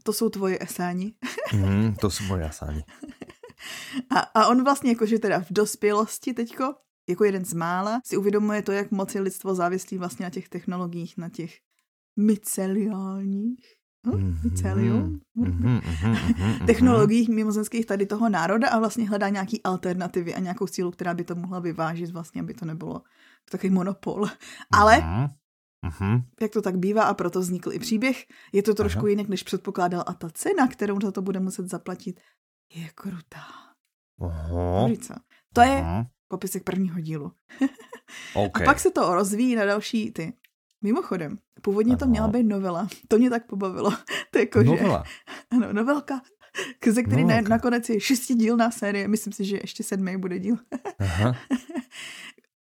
[0.06, 1.18] to jsou tvoje esáni.
[1.52, 2.84] mm, to jsou moje esáni.
[4.14, 6.74] A, a on vlastně jakože teda v dospělosti teďko,
[7.08, 10.48] jako jeden z mála, si uvědomuje to, jak moc je lidstvo závislý vlastně na těch
[10.48, 11.58] technologiích, na těch
[12.16, 14.38] myceliálních hm?
[14.44, 20.66] mycelium mm-hmm, mm-hmm, technologiích mimozemských tady toho národa a vlastně hledá nějaký alternativy a nějakou
[20.66, 23.02] sílu, která by to mohla vyvážit vlastně, aby to nebylo
[23.50, 24.26] takový monopol.
[24.72, 25.02] Ale
[26.40, 29.08] jak to tak bývá a proto vznikl i příběh, je to trošku Aha.
[29.08, 32.20] jinak, než předpokládal a ta cena, kterou za to bude muset zaplatit,
[32.74, 33.44] je krutá.
[34.20, 34.88] Aha.
[35.54, 35.84] To je
[36.28, 37.32] popisek prvního dílu.
[38.34, 38.66] okay.
[38.66, 40.32] A pak se to rozvíjí na další ty
[40.82, 41.98] Mimochodem, původně ano.
[41.98, 42.88] to měla být novela.
[43.08, 43.90] To mě tak pobavilo.
[44.30, 45.04] to je jako, novela.
[45.06, 46.20] Že, ano, novelka,
[46.90, 49.08] ze který ne, nakonec je šestidílná série.
[49.08, 50.56] Myslím si, že ještě sedmý bude díl.
[50.98, 51.36] Aha.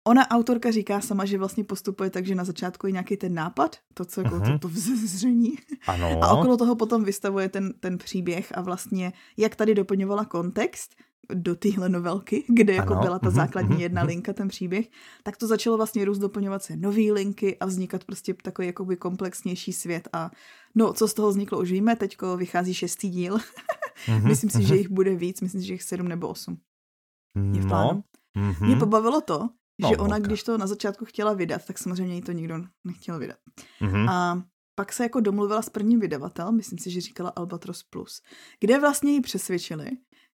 [0.08, 3.76] Ona, autorka, říká sama, že vlastně postupuje tak, že na začátku je nějaký ten nápad,
[3.94, 4.52] to, co jako uh-huh.
[4.52, 5.56] to, to vzezření.
[5.88, 6.24] Ano.
[6.24, 10.96] A okolo toho potom vystavuje ten, ten příběh a vlastně, jak tady doplňovala kontext,
[11.34, 14.48] do téhle novelky, kde jako ano, byla ta mhm, základní uh, jedna uh, linka, ten
[14.48, 14.90] příběh,
[15.24, 19.74] tak to začalo vlastně růst, doplňovat se nový linky a vznikat prostě takový jakoby komplexnější
[19.74, 20.32] svět a
[20.76, 23.38] no, co z toho vzniklo už víme, teďko vychází šestý díl.
[24.24, 26.58] myslím si, že jich bude víc, myslím si, že jich sedm nebo osm.
[27.54, 28.04] Je v no, plánu.
[28.36, 29.50] No, Mě pobavilo to,
[29.82, 30.28] no, že ona, okay.
[30.28, 32.56] když to na začátku chtěla vydat, tak samozřejmě jí to nikdo
[32.88, 33.38] nechtěl vydat.
[34.10, 34.42] A
[34.76, 38.22] pak se jako domluvila s prvním vydavatel, myslím si, že říkala Albatros Plus,
[38.60, 39.90] kde vlastně ji přesvědčili,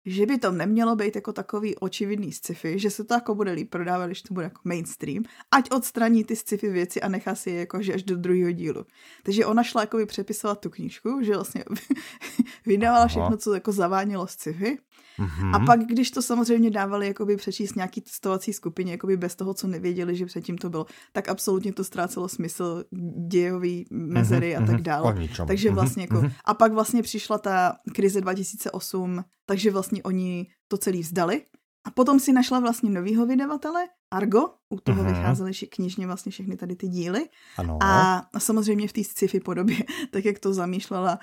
[0.06, 3.70] že by to nemělo být jako takový očividný sci-fi, že se to jako bude líp
[3.70, 7.60] prodávat, když to bude jako mainstream, ať odstraní ty sci-fi věci a nechá si je
[7.60, 8.86] jako že až do druhého dílu.
[9.24, 11.64] Takže ona šla jako by přepisovat tu knížku, že vlastně
[12.66, 14.78] vydávala všechno, co jako zavánělo sci-fi
[15.20, 15.56] Mm-hmm.
[15.56, 19.68] A pak, když to samozřejmě dávali jakoby přečíst nějaký testovací skupině, jakoby bez toho, co
[19.68, 22.84] nevěděli, že předtím to bylo, tak absolutně to ztrácelo smysl
[23.28, 24.64] dějový mezery mm-hmm.
[24.64, 24.84] a tak mhm.
[24.84, 25.28] dále.
[25.48, 25.76] Takže mhm.
[25.76, 26.32] vlastně jako, mm-hmm.
[26.46, 31.42] a pak vlastně přišla ta krize 2008, takže vlastně oni to celý vzdali
[31.86, 35.16] a potom si našla vlastně novýho vydavatele, Argo, u toho mm-hmm.
[35.16, 37.30] vycházely knižně vlastně všechny tady ty díly.
[37.58, 37.78] Ano.
[37.82, 39.78] A samozřejmě v té sci-fi podobě,
[40.12, 41.20] tak jak to zamýšlela,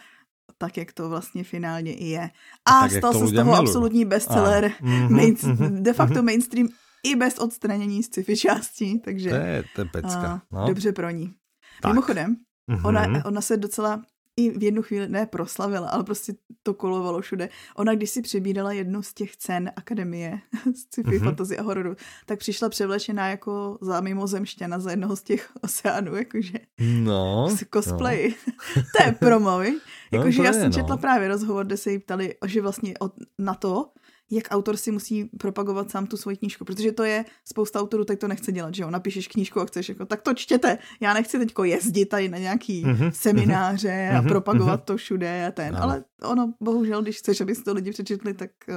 [0.59, 2.31] tak, jak to vlastně finálně i je.
[2.65, 3.59] A, a stal se z toho milují.
[3.61, 6.23] absolutní bestseller, mm-hmm, main, mm-hmm, de facto mm-hmm.
[6.25, 6.69] mainstream
[7.05, 10.43] i bez odstranění sci-fi částí, takže To je, to je pecka.
[10.53, 10.67] No.
[10.67, 11.35] dobře pro ní.
[11.83, 11.93] Tak.
[11.93, 12.87] Mimochodem, Mhm.
[12.87, 14.03] ona, ona se docela
[14.37, 17.49] i v jednu chvíli ne proslavila, ale prostě to kolovalo všude.
[17.77, 20.39] Ona, když si přebírala jednu z těch cen Akademie
[20.75, 21.19] z sci-fi, Mhm.
[21.19, 21.25] mm-hmm.
[21.25, 26.59] fantasy a hororu, tak přišla převlečená jako za mimozemšťana za jednoho z těch oceánů, jakože
[26.81, 27.49] No.
[27.51, 28.35] no, cosplay.
[28.75, 29.51] to je promo?
[29.63, 29.65] No,
[30.13, 30.73] Jakože já jsem no.
[30.73, 33.91] četla právě rozhovor, kde se jí ptali, že vlastně od, na to,
[34.33, 38.19] jak autor si musí propagovat sám tu svoji knížku, protože to je, spousta autorů tak
[38.19, 41.39] to nechce dělat, že jo, napíšeš knížku a chceš jako, tak to čtěte, já nechci
[41.39, 44.85] teďko jezdit tady na nějaký Mhm, semináře a mhm, propagovat mhm.
[44.85, 45.83] to všude a ten, Ano.
[45.85, 48.75] ale ono, bohužel, když chceš, aby si to lidi přečetli, tak uh,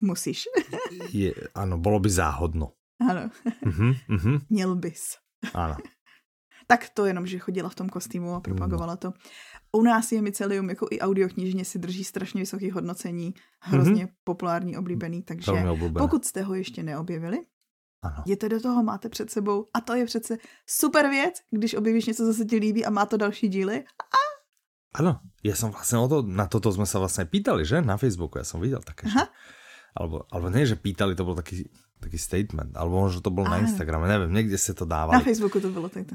[0.00, 0.44] musíš.
[1.12, 2.72] Je, áno, bolo by záhodno.
[3.00, 3.30] ano,
[3.64, 5.16] Mhm, mhm, měl bys.
[5.54, 5.76] áno.
[6.66, 9.12] Tak to jenom, že chodila v tom kostýmu a propagovala to.
[9.72, 15.22] U nás je Mycelium jako i audioknižně si drží strašně vysoké hodnocení, hrozně populární, oblíbený,
[15.22, 15.52] takže
[15.98, 17.38] pokud jste ho ještě neobjevili,
[18.04, 18.22] Áno.
[18.26, 20.36] jděte do toho, máte před sebou a to je přece
[20.68, 23.84] super věc, když objevíš něco, co se ti líbí a má to další díly.
[24.94, 27.82] Áno, ja som vlastne o to, na toto sme sa vlastne pýtali, že?
[27.82, 29.18] Na Facebooku, ja som videl také, že...
[29.18, 29.26] Aha.
[29.98, 31.66] Alebo, alebo nie, že pýtali, to bol taký,
[31.98, 33.66] taký statement, alebo možno to bol na Áno.
[33.66, 35.26] Instagrame, neviem, niekde ste to Na dávali.
[35.26, 36.14] Facebooku to bylo takto.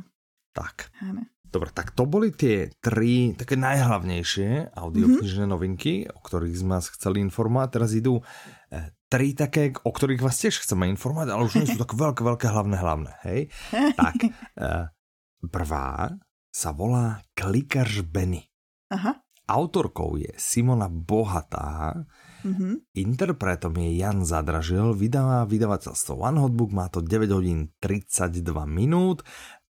[0.50, 1.24] Tak, Ano.
[1.44, 5.52] dobre, tak to boli tie tri také najhlavnejšie audioknižné Mhm.
[5.52, 7.70] novinky, o ktorých sme vás chceli informovať.
[7.72, 8.22] Teraz idú
[8.70, 12.22] eh, tri také, o ktorých vás tiež chceme informovať, ale už nie sú tak veľké,
[12.22, 13.42] veľké hlavné, hlavné, hej?
[13.96, 14.16] Tak,
[14.60, 14.86] eh,
[15.44, 16.14] prvá
[16.50, 18.46] sa volá Klikař Benny.
[18.90, 19.18] Aha.
[19.46, 22.06] Autorkou je Simona Bohatá,
[22.40, 22.94] Mhm.
[22.96, 29.26] interpretom je Jan Zadražil, vydává vydavateľstvo One Hotbook, má to 9 hodín 32 minút,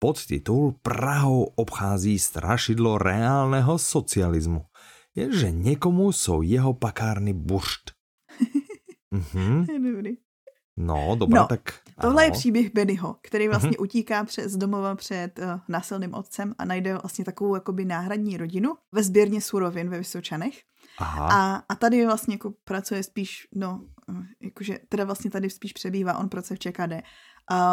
[0.02, 4.64] podtitul Prahou obchází strašidlo reálneho socializmu.
[5.14, 7.90] Jenže někomu jsou jeho pakárny buršt.
[9.14, 9.66] Mhm.
[9.72, 10.10] Je dobrý.
[10.76, 11.60] No, dobrá, No, tak
[12.00, 12.38] Tohle je ano.
[12.38, 13.76] příběh Bennyho, který vlastně Mhm.
[13.82, 19.02] utíká přes domova před uh, násilným otcem a najde vlastně takovou jakoby náhradní rodinu ve
[19.02, 20.54] sběrně surovin ve Vysočanech.
[20.98, 25.72] Aha, A, a tady vlastně jako pracuje spíš, no, eh, jakože teda vlastně tady spíš
[25.72, 26.92] přebývá, on pracuje v ČKD.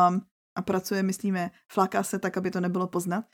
[0.10, 0.22] Um,
[0.56, 3.26] a pracuje, myslíme, fláká se tak, aby to nebylo poznat.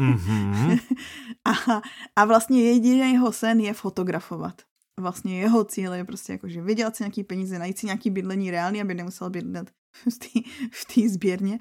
[0.00, 0.76] mhm.
[1.44, 1.80] a,
[2.16, 4.62] a vlastně jediný jeho sen je fotografovat.
[5.00, 8.50] Vlastně jeho cíl je prostě jako, že vydělat si nějaký peníze, najít si nějaký bydlení
[8.50, 9.70] reálný, aby nemusel bydlet
[10.72, 11.58] v té sběrně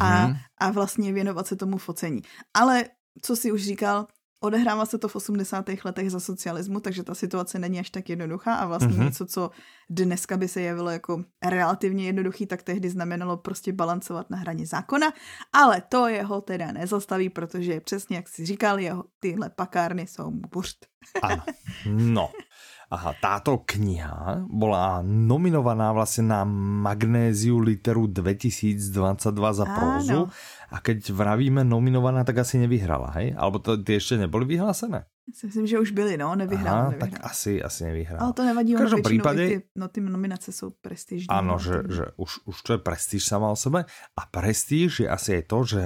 [0.00, 0.36] a, Mhm.
[0.60, 2.22] a vlastně věnovat se tomu focení.
[2.54, 2.84] Ale
[3.22, 4.06] co si už říkal,
[4.42, 5.64] odehrává se to v 80.
[5.84, 9.04] letech za socialismu, takže ta situace není až tak jednoduchá a vlastně Mhm.
[9.04, 9.50] něco, co
[9.90, 15.12] dneska by se jevilo jako relativně jednoduchý, tak tehdy znamenalo prostě balancovat na hraně zákona,
[15.52, 20.42] ale to jeho teda nezastaví, protože přesně jak si říkal, jeho tyhle pakárny jsou mu
[20.52, 20.86] burst.
[21.22, 21.42] Áno.
[21.86, 22.30] No.
[22.92, 28.92] Aha, táto kniha bola nominovaná vlastne na Magnéziu literu 2022
[29.32, 30.28] za prózu.
[30.68, 33.32] A keď vravíme nominovaná, tak asi nevyhrala, hej?
[33.32, 35.08] Alebo to, ty ešte neboli vyhlásené?
[35.24, 36.68] Myslím, že už byli, no, nevyhrál.
[36.68, 37.00] Aha, nevyhrál.
[37.00, 38.20] tak asi, asi nevyhrala.
[38.28, 41.32] Ale to nevadí, ono většinou prípade- ty, no, ty nominace jsou prestižní.
[41.32, 43.88] Áno, no, že, že už, už to je prestíž sama o sebe.
[44.16, 45.82] A prestíž je asi aj to, že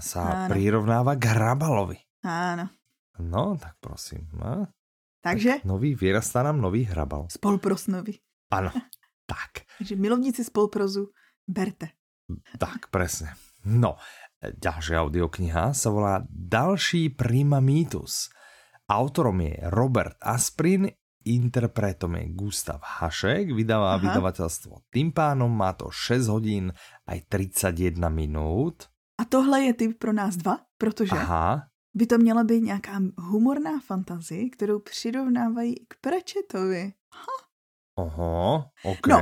[0.00, 0.52] sa Áno.
[0.52, 1.96] prirovnáva k Hrabalovi.
[2.24, 2.68] Áno.
[3.20, 4.28] No, tak prosím.
[4.36, 4.68] No,
[5.24, 7.32] Takže nový, vyrastá nám nový Hrabal.
[7.32, 8.20] spolprosnovi.
[8.52, 8.68] Áno,
[9.32, 9.64] tak.
[9.80, 11.08] Takže milovníci spolprozu,
[11.48, 11.96] berte.
[12.60, 13.32] Tak, presne.
[13.64, 13.96] No,
[14.40, 18.28] ďalšia audiokniha sa volá Další prima mýtus.
[18.84, 20.84] Autorom je Robert Asprin,
[21.24, 24.04] interpretom je Gustav Hašek, vydává Aha.
[24.04, 26.68] vydavateľstvo Timpánom, má to 6 hodín
[27.08, 28.92] aj 31 minút.
[29.16, 33.80] A tohle je typ pro nás dva, protože Aha, by to měla být nějaká humorná
[33.80, 36.92] fantazie, kterou přirovnávají k Pratchettovi.
[37.98, 39.06] oho, OK.
[39.06, 39.20] No,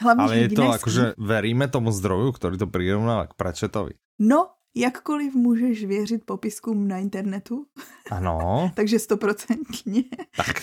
[0.00, 3.92] Hlavně Ale je to akože veríme tomu zdroju, ktorý to prirovnáva k Pratchettovi.
[4.16, 7.66] No, jakkoliv můžeš věřit popiskům na internetu,
[8.10, 10.04] Ano, takže stoprocentně.
[10.36, 10.56] tak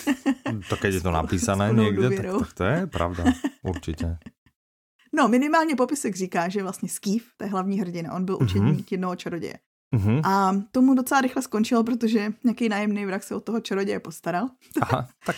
[0.70, 3.24] to keď je to napísané niekde, tak, tak to je pravda,
[3.62, 4.18] určitě.
[5.14, 8.46] No, minimálně popisek říká, že vlastně Skýv, to je hlavní hrdina, on byl Mhm.
[8.46, 9.60] učeník jednoho čaroděje.
[9.96, 10.22] Mhm.
[10.26, 14.50] A tomu docela rychle skončilo, protože nějaký nájemný vrak se o toho čaroděje postaral.
[14.82, 15.36] Aha, tak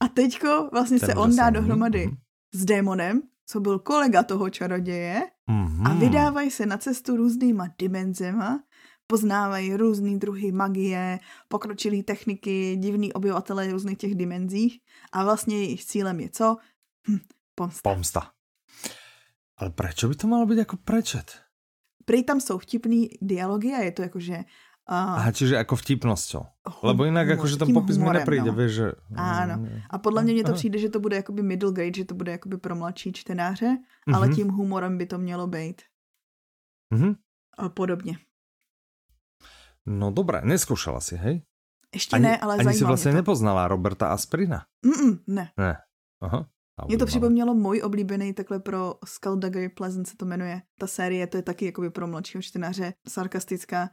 [0.00, 2.16] A teďko vlastně Ten se on dá dohromady Mhm.
[2.54, 5.86] s démonem, co byl kolega toho čaroděje Mhm.
[5.86, 8.62] a vydávají se na cestu různýma dimenzema,
[9.06, 14.78] poznávají různý druhy magie, pokročilé techniky, divný obyvatele různých těch dimenzích
[15.12, 16.56] a vlastně jejich cílem je co?
[17.10, 17.18] Hm,
[17.54, 17.80] pomsta.
[17.94, 18.22] Pomsta.
[19.58, 21.28] Ale prečo by to malo byť ako prečet?
[22.04, 24.38] Prej tam jsou vtipný dialogy a je to jakože
[24.86, 25.14] A...
[25.14, 26.42] Aha, čiže jako vtipnosťou.
[26.82, 28.52] Lebo jinak humor, jakože ten popis mi humorem, nepríde, no.
[28.52, 28.86] vieš, že...
[29.14, 29.66] Ano.
[29.90, 32.32] A podle mě mně to přijde, že to bude jakoby middle grade, že to bude
[32.32, 33.78] jakoby pro mladší čtenáře,
[34.14, 34.36] ale Mhm.
[34.36, 35.82] tím humorem by to mělo být.
[36.90, 37.14] Mhm.
[37.58, 38.18] A podobně.
[39.86, 41.42] No dobré, neskúšala si, hej?
[41.94, 43.22] Ještě ne, ale ani si vlastně mě to.
[43.22, 44.66] nepoznala Roberta Asprina.
[44.86, 45.50] Mm-mm, ne.
[45.56, 45.76] Ne.
[46.20, 46.46] Aha.
[46.88, 50.62] Mě to připomnělo můj oblíbený takhle pro Skullduggery Pleasant se to jmenuje.
[50.78, 53.90] Ta série, to je taky jakoby pro mladšího čtenáře sarkastická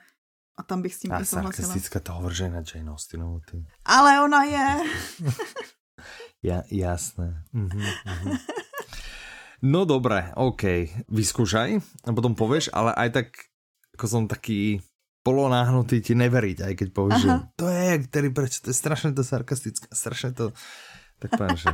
[0.60, 1.68] a tam bych s tím A i souhlasila.
[1.68, 3.40] sarkastická to je na Jane Austenovou.
[3.52, 3.66] Ty.
[3.86, 4.78] Ale ona je.
[6.44, 7.44] Ja, jasné.
[7.52, 8.38] Mhm, mhm.
[9.62, 10.64] No dobré, OK.
[11.12, 13.28] Vyskúšaj a potom povieš, ale aj tak,
[14.00, 14.80] ako som taký
[15.20, 19.20] polonáhnutý ti neveriť, aj keď povieš, že to je, ktorý prečo, to je strašne to
[19.20, 20.56] sarkastické, strašne to,
[21.20, 21.70] tak poviem, že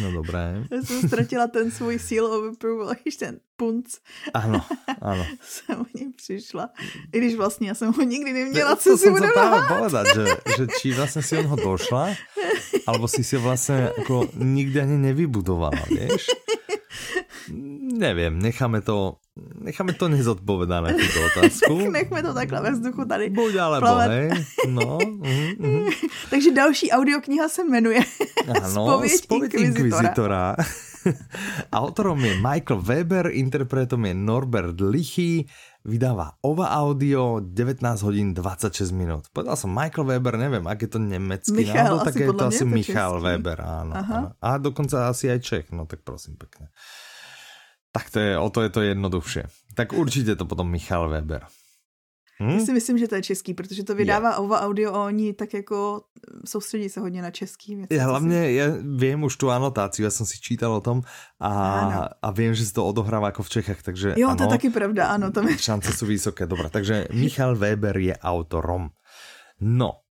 [0.00, 0.64] no dobré.
[0.70, 3.98] Já jsem ztratila ten svůj seal of approval, když ten punc
[4.34, 4.64] Áno,
[5.02, 5.26] áno.
[5.42, 6.70] jsem o něj přišla.
[7.12, 9.68] I když vlastně já jsem ho nikdy neměla, to co si som budu práve lhát.
[9.68, 10.24] povedať, že,
[10.56, 12.14] že či vlastne si od ho došla,
[12.88, 16.30] alebo si si vlastne ako nikdy ani nevybudovala, vieš?
[17.98, 19.16] Neviem, necháme to,
[19.60, 21.90] necháme to nezodpovedané, túto otázku.
[21.96, 23.30] Nechme to takhle ve vzduchu tady.
[23.30, 24.10] Buď plavat.
[24.10, 24.30] hej.
[24.68, 25.88] No, mhm, mhm.
[26.30, 28.00] Takže další audiokniha se jmenuje
[28.62, 29.98] Áno, Spověď Spověď inkvizitora.
[29.98, 30.56] inkvizitora.
[31.72, 35.48] Autorom je Michael Weber, interpretom je Norbert Lichy,
[35.84, 39.24] vydává Ova Audio, 19 hodín 26 minút.
[39.32, 42.64] Povedal som Michael Weber, neviem, ak je to nemecký Michal, názov, tak je to asi
[42.68, 43.24] Michal český.
[43.24, 44.18] Weber, áno, Aha.
[44.20, 44.28] áno.
[44.44, 46.68] A dokonca asi aj Čech, no tak prosím pekne.
[47.90, 49.42] Tak to je, o to je to jednoduchšie.
[49.74, 51.42] Tak určite to potom Michal Weber.
[52.40, 52.50] Hm?
[52.50, 55.54] Já si myslím, že to je český, protože to vydává Ova Audio a oni tak
[55.54, 56.02] jako
[56.44, 57.98] soustředí se hodně na český věci.
[57.98, 61.04] Co hlavne, si- ja viem už tú anotáciu, ja som si čítal o tom
[61.36, 61.52] a,
[62.16, 64.68] a viem, že sa to odohráva ako v Čechách, takže Jo, áno, to je taky
[64.72, 65.52] pravda, ano, to je...
[65.60, 66.48] šance sú vysoké.
[66.48, 68.88] Dobre, takže Michal Weber je autorom.
[69.60, 70.08] No,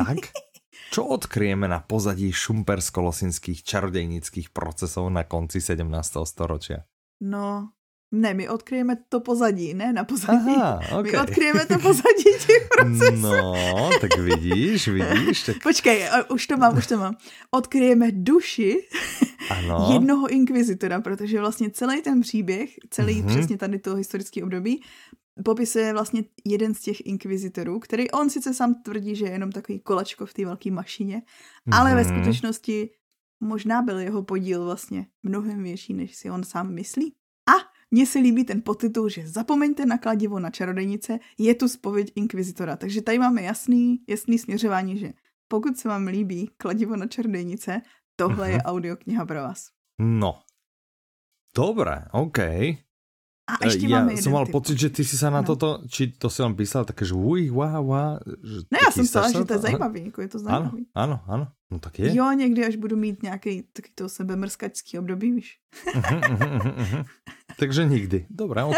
[0.00, 0.32] tak,
[0.96, 5.84] čo odkryjeme na pozadí šumpersko-losinských čarodejnických procesov na konci 17.
[6.24, 6.88] storočia?
[7.20, 7.68] No,
[8.12, 10.52] ne, my odkryjeme to pozadí, ne na pozadí.
[10.56, 11.20] Aha, My okay.
[11.20, 13.20] odkryjeme to pozadí těch procesů.
[13.22, 17.16] No, tak vidíš, vidíš, tak Počkej, už to mám, už to mám.
[17.50, 18.88] Odkryjeme duši
[19.50, 19.88] ano.
[19.92, 23.26] jednoho inkvizitora, protože vlastně celý ten příběh, celý Mhm.
[23.28, 23.36] mm-hmm.
[23.38, 24.82] přesně tady to historické období,
[25.44, 29.80] popisuje vlastně jeden z těch inkvizitorů, který on sice sám tvrdí, že je jenom takový
[29.80, 31.22] kolačko v té velké mašině,
[31.72, 32.14] ale ve Mhm.
[32.14, 32.90] skutečnosti
[33.40, 37.14] možná byl jeho podíl vlastně mnohem větší, než si on sám myslí.
[37.48, 37.52] A
[37.90, 42.76] mně se líbí ten podtitul, že zapomeňte na kladivo na čarodejnice, je tu spověď inkvizitora.
[42.76, 45.12] Takže tady máme jasný, jasný směřování, že
[45.48, 47.82] pokud se vám líbí kladivo na čarodejnice,
[48.16, 48.56] tohle Mhm.
[48.56, 49.68] je audiokniha pro vás.
[49.98, 50.42] No.
[51.56, 52.38] Dobre, OK.
[53.46, 54.52] A ještě E, ja máme jeden som mal typ.
[54.58, 55.46] pocit, že ty si sa na No.
[55.46, 58.18] toto, či to si len písal také, že uj, wow, wow.
[58.42, 60.82] Že Ne, já jsem psala, sa že to je zajímavý, jako je to zajímavý.
[60.98, 61.46] áno, áno.
[61.70, 62.14] No tak je.
[62.14, 65.58] Jo, někdy, až budu mít nějaký taky to sebemrskačský období, víš.
[65.94, 67.02] Mhm, mhm, mhm,
[67.58, 68.26] takže nikdy.
[68.30, 68.74] Dobre, OK.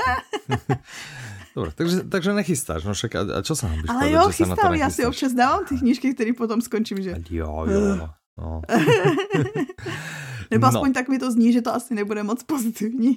[1.57, 2.85] Dobre, takže, takže nechystáš.
[2.85, 5.03] No však, a, a čo sa nám byš Ale povedať, jo, že chystám, já si
[5.07, 7.17] občas dávám ty knížky, které potom skončím, že...
[7.31, 8.09] Jo, jo.
[8.39, 8.63] No.
[10.51, 10.69] Nebo No.
[10.69, 13.17] aspoň tak mi to zní, že to asi nebude moc pozitivní.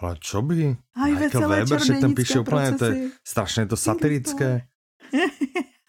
[0.00, 0.76] Ale čo by?
[0.96, 4.64] Aj Michael Weber, však ten píše úplne, to je strašne to satirické.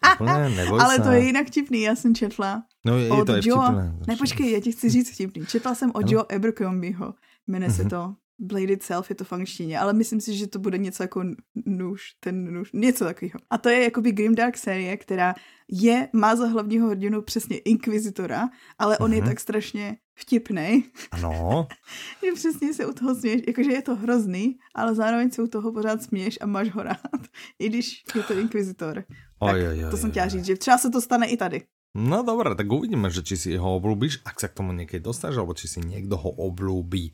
[0.02, 3.62] Úplne, neboj Ale to je jinak vtipný, já jsem četla No je, je to Joe,
[3.66, 3.96] vtipné.
[4.08, 5.46] ne počkej, já ti chci říct vtipný.
[5.46, 6.12] Četla jsem od.
[6.12, 7.14] Joe Abercrombieho,
[7.48, 7.90] jmenuje se Mhm.
[7.90, 11.24] to Blade Itself, je to v angličtině, ale myslím si, že to bude něco jako
[11.66, 13.40] nůž, ten nůž, něco takového.
[13.50, 15.36] A to je jakoby Grimdark série, která
[15.72, 19.30] je, má za hlavního hrdinu přesně Inkvizitora, ale on je Mhm.
[19.30, 21.68] tak strašně vtipnej, Ano,
[22.26, 25.74] že přesně se u toho směješ, jakože je to hrozný, ale zároveň se u toho
[25.74, 27.22] pořád směješ a máš ho rád,
[27.60, 29.04] i když je to Inkvizitor.
[29.40, 31.62] Tak Oj, oj, oj, to jsem chtěla říct, že třeba se to stane i tady.
[31.96, 35.44] No dobré, tak uvidíme, že či si ho oblúbíš, ak sa k tomu niekedy dostaneš,
[35.44, 37.12] alebo či si niekto ho oblúbí.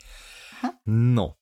[0.62, 0.78] Aha.
[0.86, 1.34] No.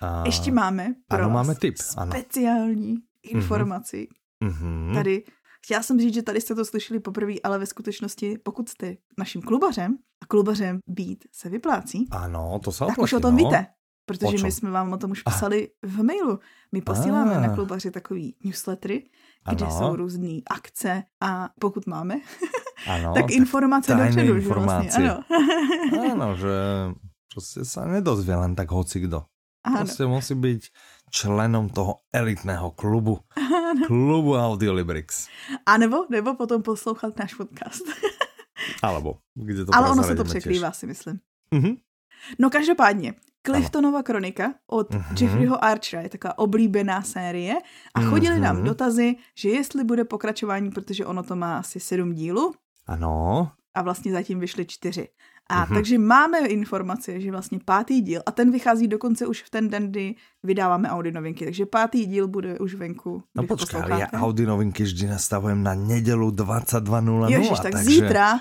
[0.00, 0.22] A...
[0.26, 2.12] Ještě máme pro ano, máme tip, ano.
[2.12, 4.06] speciální informaci.
[4.40, 4.94] Mhm.
[4.94, 5.22] Tady,
[5.66, 9.42] chtěla jsem říct, že tady jste to slyšeli poprvé, ale ve skutečnosti, pokud jste naším
[9.42, 13.38] klubařem, a klubařem být se vyplácí, Ano, to sa tak oplatí, už o tom no.
[13.44, 13.66] víte.
[14.06, 16.38] Protože my jsme vám o tom už psali v mailu.
[16.72, 17.40] My posíláme Ah.
[17.42, 19.10] na klubaři takový newslettery,
[19.50, 19.74] kde Ano.
[19.78, 22.14] jsou různé akce a pokud máme,
[22.86, 25.02] Ano, tak informace dopředu, že informácie.
[25.02, 25.22] vlastně, ano.
[26.14, 26.54] Áno, že
[27.34, 29.26] proste sa nedozvie len tak hocikdo.
[29.66, 29.82] ano.
[29.82, 30.62] Proste musí byť
[31.10, 33.18] členom toho elitného klubu.
[33.86, 35.28] Klubu Audiolibrix.
[35.66, 37.82] A nebo, nebo potom poslouchat náš podcast.
[38.82, 41.20] Alebo, kde to ale ono se to překrývá, si myslím.
[41.50, 41.76] Mhm.
[42.38, 43.14] No každopádně,
[43.46, 45.22] Cliftonova kronika od mm-hmm.
[45.22, 47.54] Jeffreyho Archera je taková oblíbená série
[47.94, 48.40] a chodili mm-hmm.
[48.40, 52.54] nám dotazy, že jestli bude pokračování, protože ono to má asi sedm dílů.
[52.86, 53.50] Ano.
[53.74, 55.08] A vlastně zatím vyšly čtyři.
[55.48, 55.74] A mm-hmm.
[55.74, 59.90] takže máme informace, že vlastně pátý díl, a ten vychází dokonce už v ten den,
[59.90, 63.22] kdy vydáváme Audi novinky, takže pátý díl bude už venku.
[63.34, 67.30] No počkej, ale já Audi novinky vždy nastavujem na nedělu 22.00.
[67.30, 67.84] Ježiš, tak takže...
[67.84, 68.40] zítra.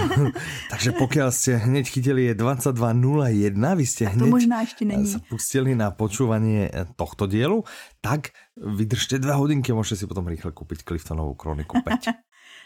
[0.70, 5.06] takže pokud jste hned chytili je 22.01, vy jste hned možná ještě není.
[5.06, 7.64] se pustili na počúvanie tohto dielu,
[8.00, 12.14] tak vydržte dvě hodinky, můžete si potom rychle koupit Cliftonovou kroniku 5.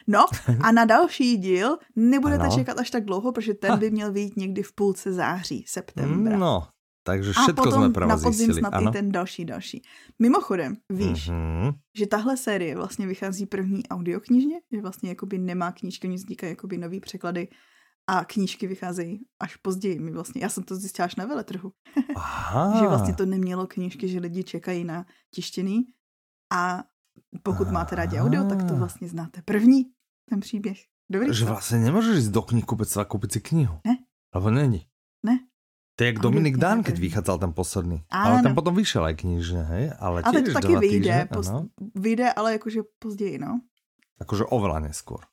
[0.06, 0.24] No
[0.60, 2.56] a na další díl nebudete ano.
[2.56, 6.38] čekat až tak dlouho, protože ten by měl vyjít někdy v půlce září, septembra.
[6.38, 6.66] No,
[7.02, 8.90] takže všetko a potom jsme na podzim snad ano.
[8.90, 9.82] i ten další, další.
[10.18, 11.74] Mimochodem, víš, mm-hmm.
[11.98, 16.78] že tahle série vlastně vychází první audioknižně, že vlastně jakoby nemá knížky, nic vznikají jakoby
[16.78, 17.48] nový překlady
[18.06, 19.98] a knížky vycházejí až později.
[19.98, 21.72] My vlastně, já jsem to zjistila až na veletrhu.
[22.80, 25.84] že vlastně to nemělo knížky, že lidi čekají na tištěný
[26.52, 26.84] a
[27.42, 29.84] pokud máte rádi audio, tak to vlastně znáte první,
[30.28, 30.78] ten příběh.
[31.10, 31.34] Dobrý.
[31.34, 33.80] Že vlastně nemůžeš jít do knihkupectva a koupit si knihu.
[33.86, 33.96] Ne.
[34.32, 34.86] Alebo není.
[35.26, 35.38] Ne.
[35.96, 38.08] To je jak Dominik Dán, keď vycházel ten posledný.
[38.08, 38.24] Ano.
[38.26, 39.92] Ale ten potom vyšel aj knižně, hej?
[39.98, 41.28] Ale, ale to taky vyjde,
[41.94, 43.60] vyjde, ale jakože později, no.
[44.20, 45.24] Jakože oveľa neskôr.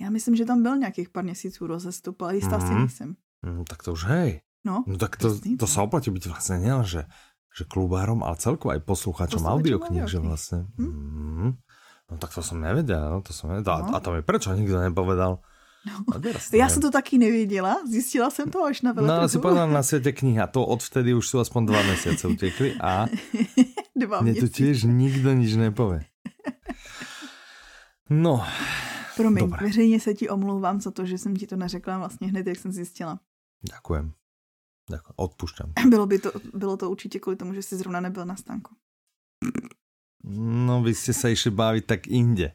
[0.00, 2.66] Já myslím, že tam byl nějakých pár měsíců rozestup, ale jistá mm -hmm.
[2.66, 2.80] si mhm.
[2.80, 3.16] nejsem.
[3.42, 4.40] Mm, tak to už hej.
[4.64, 7.10] No, no tak to, to sa oplatí byť vlastne nielen, že
[7.52, 10.68] že klubárom, ale celkovo aj poslucháčom audiokníh, že vlastne.
[10.80, 10.88] Hm?
[10.88, 11.50] Mm,
[12.10, 13.88] no tak to som nevedel, to som nevedel.
[13.88, 13.92] No.
[13.92, 15.40] A to mi prečo nikto nepovedal?
[15.82, 16.20] No.
[16.52, 19.16] Já jsem to taky nevěděla, zjistila jsem to až na veletrhu.
[19.16, 22.74] No ale si povedala na světě kniha, to odvtedy už jsou aspoň dva měsíce utekli
[22.80, 23.06] a
[24.22, 26.04] mně to tiež nikdo nič nepovie.
[28.10, 28.44] No,
[29.16, 29.66] Promiň, Dobre.
[29.66, 32.72] veřejně se ti omlouvám za to, že jsem ti to neřekla vlastně hned, jak jsem
[32.72, 33.20] zjistila.
[34.90, 35.14] Ďakujem.
[35.16, 35.68] Odpušťám.
[35.90, 38.74] Bylo, by to, bylo to určitě kvůli tomu, že jsi zrovna nebyl na stánku.
[40.22, 42.54] No, vy ste sa išli baviť tak inde.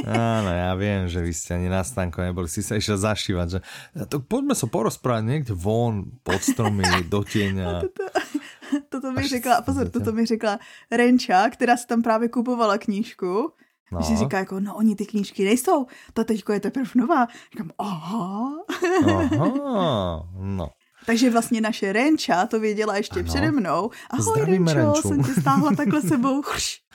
[0.00, 3.60] Áno, ja viem, že vy ste ani na stánku neboli, si sa išli zašívať, že
[4.08, 7.84] to poďme sa porozprávať niekde von, pod stromy, do tieňa.
[7.84, 8.04] Toto,
[8.88, 10.58] toto mi řekla, pozor, toto mi řekla
[10.90, 13.52] Renča, která si tam právě kupovala knížku.
[13.92, 14.00] No.
[14.02, 17.26] Že říká jako, no oni ty knížky nejsou, to teďko je teprve nová.
[17.52, 18.50] Říkám, aha.
[19.38, 20.70] aha, no.
[21.06, 23.28] Takže vlastně naše Renča to věděla ještě ano.
[23.28, 23.90] přede mnou.
[24.10, 25.08] Ahoj Zdravím, Renčo, Renču.
[25.08, 26.42] jsem tě stáhla takhle sebou.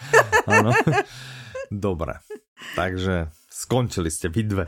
[0.47, 0.71] ano.
[1.71, 2.13] Dobré.
[2.75, 4.65] Takže skončili jste vy dve.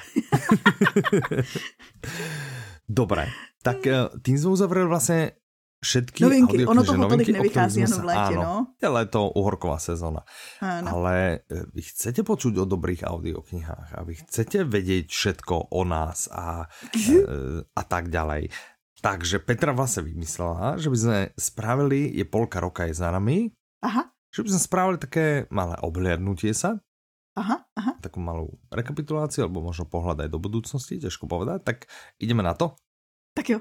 [2.90, 3.28] Dobré.
[3.64, 5.32] Tak eh, tým jsme uzavřeli vlastně
[5.84, 8.68] všetky novinky, ono toho novinky, tolik nevychází jenom v létě, no.
[8.82, 10.26] Je leto, uhorková sezóna.
[10.62, 10.90] Áno.
[10.90, 16.26] Ale eh, vy chcete počuť o dobrých audioknihách a vy chcete vedieť všetko o nás
[16.34, 16.66] a,
[16.98, 18.50] eh, a tak ďalej.
[18.98, 23.54] Takže Petra vlastne vymyslela, že by sme spravili, je polka roka je za nami,
[23.86, 24.10] aha.
[24.34, 26.82] že by sme spravili také malé obhliadnutie sa,
[27.38, 27.94] aha, aha.
[28.02, 31.78] takú malú rekapituláciu, alebo možno pohľad aj do budúcnosti, těžko povedať, tak
[32.18, 32.74] ideme na to?
[33.38, 33.60] Tak jo.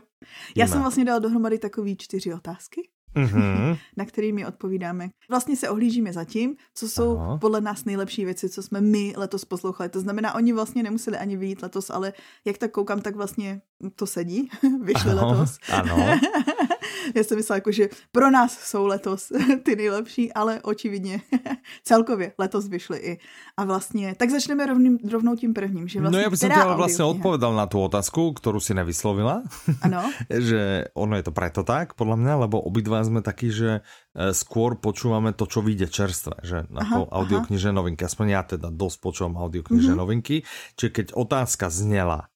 [0.57, 3.79] Já jsem vlastně dala dohromady takový čtyři otázky mm-hmm.
[3.97, 5.09] na kterými odpovídáme.
[5.31, 7.39] Vlastně se ohlížíme za tím, co jsou Aha.
[7.39, 9.91] podle nás nejlepší věci, co jsme my letos poslouchali.
[9.91, 12.13] To znamená, oni vlastně nemuseli ani vyjít letos, ale
[12.45, 13.61] jak tak koukám, tak vlastně
[13.97, 14.49] to sedí.
[14.83, 15.59] Vyšli ano, letos.
[15.73, 15.97] Ano.
[17.15, 21.21] Já jsem myslela, jako, že pro nás jsou letos ty nejlepší, ale očividně
[21.85, 23.19] celkově letos vyšly i.
[23.57, 25.89] A vlastně, tak začneme rovným, rovnou tím prvním.
[25.89, 29.43] Že vlastně, no já bych ale vlastně odpovedal na tu otázku, kterou si nevyslovila.
[29.83, 30.13] Ano.
[30.31, 33.81] že ono je to preto tak, podle mě, lebo obidva jsme taky, že
[34.15, 38.05] e, skôr počúvame to, čo vyjde čerstvé, že ako audioknižné novinky.
[38.05, 40.03] Aspoň ja teda dosť počúvam audioknižné mm -hmm.
[40.03, 40.37] novinky.
[40.77, 42.29] Čiže keď otázka zněla.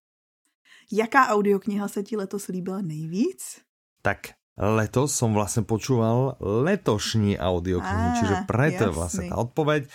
[0.93, 3.63] Jaká audiokniha se ti letos líbila nejvíc?
[4.03, 9.89] Tak letos som vlastne počúval letošní audioknihy, čiže preto je vlastne tá odpoveď.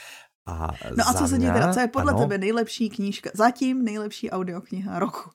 [0.46, 3.82] A no a co se ti teda, co je podle ano, tebe nejlepší knížka, zatím
[3.82, 5.34] nejlepší audiokniha roku?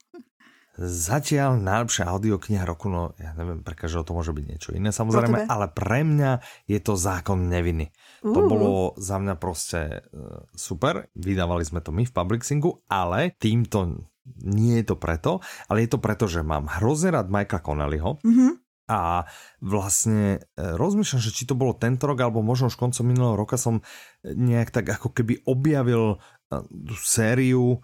[0.80, 5.50] Zatiaľ najlepšia audiokniha roku, no ja neviem, pre každého to môže byť niečo iné samozrejme,
[5.50, 6.40] ale pre mňa
[6.70, 7.90] je to Zákon neviny.
[8.22, 8.32] Uh.
[8.32, 14.08] To bolo za mňa proste uh, super, vydávali sme to my v Publixingu, ale týmto
[14.46, 18.22] nie je to preto, ale je to preto, že mám hrozne rád Mikea Connellyho.
[18.22, 18.59] -huh
[18.90, 19.31] a
[19.62, 23.55] vlastne e, rozmýšľam, že či to bolo tento rok, alebo možno už koncom minulého roka
[23.55, 23.86] som
[24.26, 26.18] nejak tak ako keby objavil
[26.51, 27.78] e, tú sériu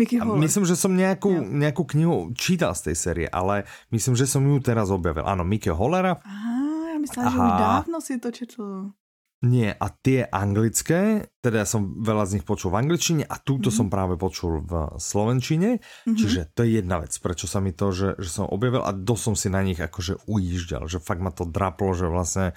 [0.00, 4.40] Mickey myslím, že som nejakú, nejakú knihu čítal z tej série, ale myslím, že som
[4.40, 5.28] ju teraz objavil.
[5.28, 6.16] Áno, Mickey Hollera.
[6.24, 8.96] Aha, ja myslela, že už dávno si to četl.
[9.40, 13.72] Nie, a tie anglické, teda ja som veľa z nich počul v angličtine a túto
[13.72, 13.78] mm-hmm.
[13.80, 16.12] som práve počul v slovenčine, mm-hmm.
[16.12, 19.22] čiže to je jedna vec, prečo sa mi to, že, že som objavil a dosť
[19.24, 22.52] som si na nich akože ujížďal, že fakt ma to draplo, že vlastne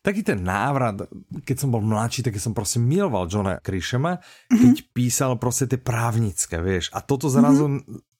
[0.00, 1.04] taký ten návrat,
[1.44, 4.16] keď som bol mladší, tak som prostě miloval Johna Krishema,
[4.48, 4.92] keď mm-hmm.
[4.92, 6.88] písal prostě tie právnické, vieš.
[6.96, 8.11] A toto zrazu mm-hmm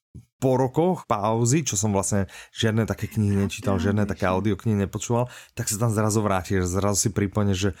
[0.43, 5.71] po rokoch pauzy, čo som vlastne žiadne také knihy nečítal, žiadne také audioknihy nepočúval, tak
[5.71, 7.71] sa tam zrazu vrátiš, zrazu si pripomne, že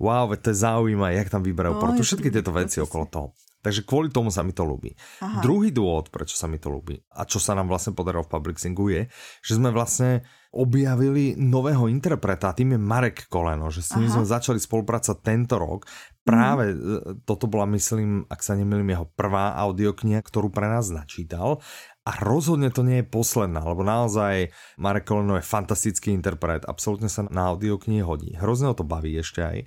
[0.00, 3.28] wow, to je zaujímavé, jak tam vyberajú no, portu, všetky tieto veci okolo toho.
[3.66, 4.94] Takže kvôli tomu sa mi to ľúbi.
[5.18, 5.42] Aha.
[5.42, 8.84] Druhý dôvod, prečo sa mi to ľúbi a čo sa nám vlastne podarilo v Publixingu
[8.94, 9.02] je,
[9.42, 10.22] že sme vlastne
[10.54, 14.22] objavili nového interpreta, tým je Marek Koleno, že s ním Aha.
[14.22, 15.84] sme začali spolupracovať tento rok.
[16.22, 17.26] Práve mm.
[17.26, 21.58] toto bola, myslím, ak sa nemýlim, jeho prvá audiokniha, ktorú pre nás načítal
[22.06, 27.26] a rozhodne to nie je posledná, lebo naozaj Marek Koleno je fantastický interpret, absolútne sa
[27.26, 28.38] na audioknihy hodí.
[28.38, 29.58] Hrozne ho to baví ešte aj.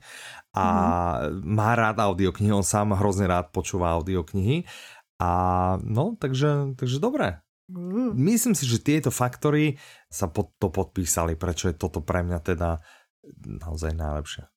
[0.56, 0.66] A
[1.28, 1.44] mm.
[1.44, 4.64] má rád audioknihy, on sám hrozne rád počúva audioknihy.
[5.20, 5.32] A
[5.84, 7.44] no, takže, takže dobré.
[7.68, 8.16] Mm.
[8.16, 9.76] Myslím si, že tieto faktory
[10.08, 12.80] sa pod to podpísali, prečo je toto pre mňa teda
[13.68, 14.48] naozaj najlepšie.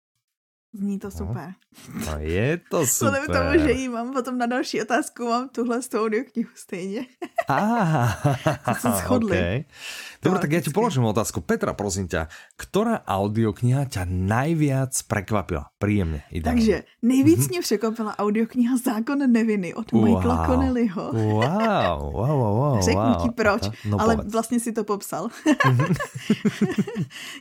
[0.72, 1.10] Zní to no.
[1.10, 1.52] super.
[2.06, 3.20] No, je to super.
[3.20, 7.06] Vzhledem tomu, že jí mám potom na další otázku, mám tuhle z audioknihu stejně.
[7.48, 8.08] Ah,
[8.80, 9.38] se shodli.
[9.38, 9.64] Okay.
[10.22, 11.42] Dobre, tak ja ti položím otázku.
[11.42, 15.74] Petra, prosím ťa, ktorá audiokniha ťa najviac prekvapila?
[15.82, 16.62] Príjemne, ideálne.
[16.62, 17.50] Takže nejvíc mm-hmm.
[17.50, 20.04] mě překvapila audiokniha Zákon neviny od wow.
[20.04, 21.04] Michaela Connellyho.
[21.12, 22.76] Wow, wow, wow, wow.
[22.86, 23.22] Řeknu wow.
[23.22, 24.32] ti proč, no, ale povedz.
[24.32, 25.26] vlastně si to popsal.
[25.26, 25.96] Mm-hmm.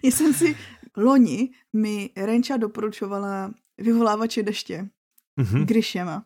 [0.04, 0.56] Já jsem si
[0.98, 4.90] loni mi Renča doporučovala vyvolávače deště
[5.40, 5.66] mm-hmm.
[5.66, 6.24] Grishema.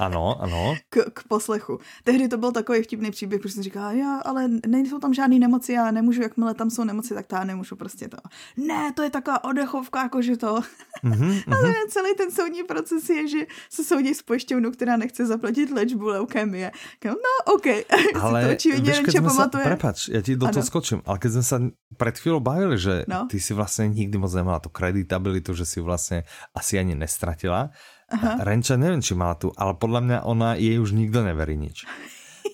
[0.00, 0.74] Ano, ano.
[0.90, 1.78] k, k poslechu.
[2.04, 5.72] Tehdy to byl takový vtipný příběh, protože jsem říkala, já, ale nejsou tam žádné nemoci,
[5.72, 8.16] já nemůžu, jakmile tam jsou nemoci, tak ta nemůžu prostě to.
[8.56, 10.60] Ne, to je taková odechovka, jakože to.
[11.04, 15.70] Mm-hmm, ale celý ten soudní proces je, že se soudí s pojišťovnou, která nechce zaplatit
[15.70, 16.70] léčbu leukemie.
[17.04, 17.66] No, OK.
[18.20, 19.64] Ale to očividně keď pamatuje.
[19.64, 21.56] Sa, prepač, ja ti do toho skočím, ale keď sme sa
[21.96, 23.26] pred chvíľou bavili, že no.
[23.30, 27.72] ty si vlastne nikdy moc nemala tú kreditabilitu, že si vlastne asi ani nestratila,
[28.08, 28.40] Aha.
[28.40, 31.84] Renča neviem, či má tu, ale podľa mňa ona jej už nikto neverí nič.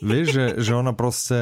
[0.02, 1.38] Vieš, že, že ona prostě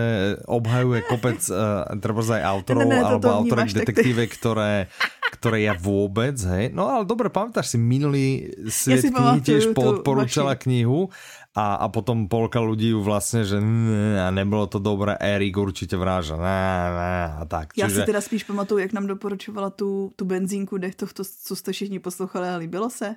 [0.47, 4.93] obhajuje kopec uh, treba aj autorov ne, ne, alebo autorek detektíve, ktoré,
[5.35, 6.71] ktoré ja vôbec, hej.
[6.71, 11.09] No ale dobre, pamätáš si, minulý svet ja knihy tiež podporúčala knihu
[11.57, 15.97] a, a potom polka ľudí ju vlastne, že ne, a nebylo to dobré, Erik určitě
[15.97, 17.73] vráža, ne, ne, a tak.
[17.77, 21.57] Já si teda spíš pamatuju, jak nám doporučovala tu, tu benzínku, dech to, to, co
[21.57, 23.17] jste všichni poslouchali a líbilo se?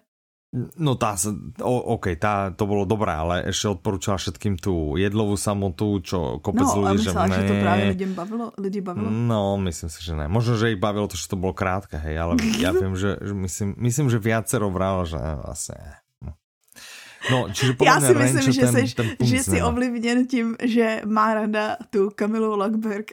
[0.55, 1.19] No tá,
[1.59, 6.63] o, OK, tá, to bolo dobré, ale ešte odporúčala všetkým tú jedlovú samotu, čo kopec
[6.63, 7.27] no, ľudí, že ne.
[7.27, 9.07] že to práve ľudí bavilo, ľudí bavilo?
[9.11, 10.31] No, myslím si, že ne.
[10.31, 13.35] Možno, že ich bavilo to, že to bolo krátke, hej, ale ja viem, že, že
[13.35, 16.04] myslím, myslím, že viacero vralo, že vlastne...
[17.31, 21.33] No, čiže Já si myslím, že, ten, seš, ten že jsi ovlivněn tím, že má
[21.33, 23.11] rada tu Kamilu Lockberg.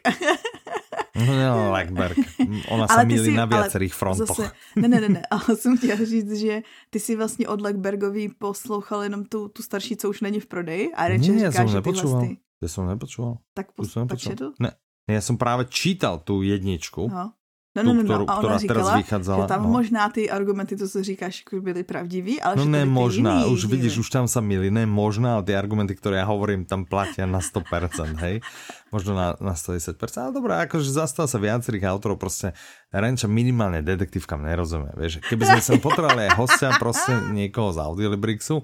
[1.16, 2.18] No, Lackberg.
[2.68, 4.36] Ona se mílí na viacerých frontoch.
[4.36, 8.28] Zase, ne, ne, ne, ne, ale jsem chtěla říct, že ty si vlastně od Lackbergový
[8.28, 11.68] poslouchal jenom tu, tu starší, co už není v prodeji a Reče říká, já jsem
[11.68, 12.20] že nepočúval.
[12.20, 12.36] Ty...
[12.62, 13.42] Ja som nepočúval.
[13.58, 14.54] Tak, pos- tak četl?
[14.62, 14.70] Ne,
[15.10, 17.10] ja som práve čítal tu jedničku.
[17.10, 17.34] No.
[17.72, 18.24] No, no, no, no.
[18.28, 19.80] a ona říkala, že tam no.
[19.80, 24.04] možná ty argumenty, to, co říkáš, byly pravdivý, ale no že ne možná, už vidíš,
[24.04, 27.40] už tam sa milí, ne možná, ale ty argumenty, ktoré ja hovorím, tam platia na
[27.40, 28.44] 100%, hej?
[28.92, 32.52] Možno na, na 110%, ale dobré, akože zastal sa viacerých autorov, proste
[32.92, 38.60] Renča minimálne detektívkam nerozumie, vieš, keby sme sem potrebovali aj hostia, proste niekoho z Audiolibrixu,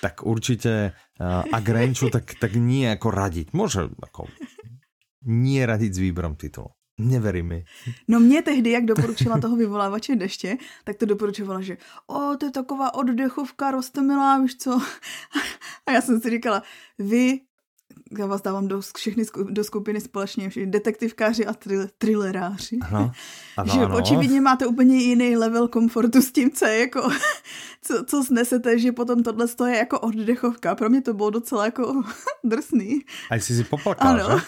[0.00, 4.32] tak určite, uh, ak Renču, tak, tak nie ako radiť, môže ako
[5.28, 6.75] nie radiť s výberom titulu.
[6.98, 7.64] Neverím mi.
[8.08, 11.76] No mě tehdy, jak doporučila toho vyvolávače deště, tak to doporučovala, že
[12.06, 14.82] o, to je taková oddechovka, rostomilá, víš co.
[15.86, 16.62] A já jsem si říkala,
[16.98, 17.40] vy,
[18.18, 22.78] já vás dávám do, všechny do skupiny společně, všichni detektivkáři a thriller, thrilleráři.
[22.82, 23.12] Ano,
[23.56, 23.96] ano, že ano.
[23.96, 27.08] očividně máte úplně jiný level komfortu s tím, co je jako,
[27.82, 30.74] co, co snesete, že potom tohle je jako oddechovka.
[30.74, 32.02] Pro mě to bylo docela jako
[32.44, 33.00] drsný.
[33.30, 34.38] A jsi si poplakal, ano.
[34.38, 34.44] že?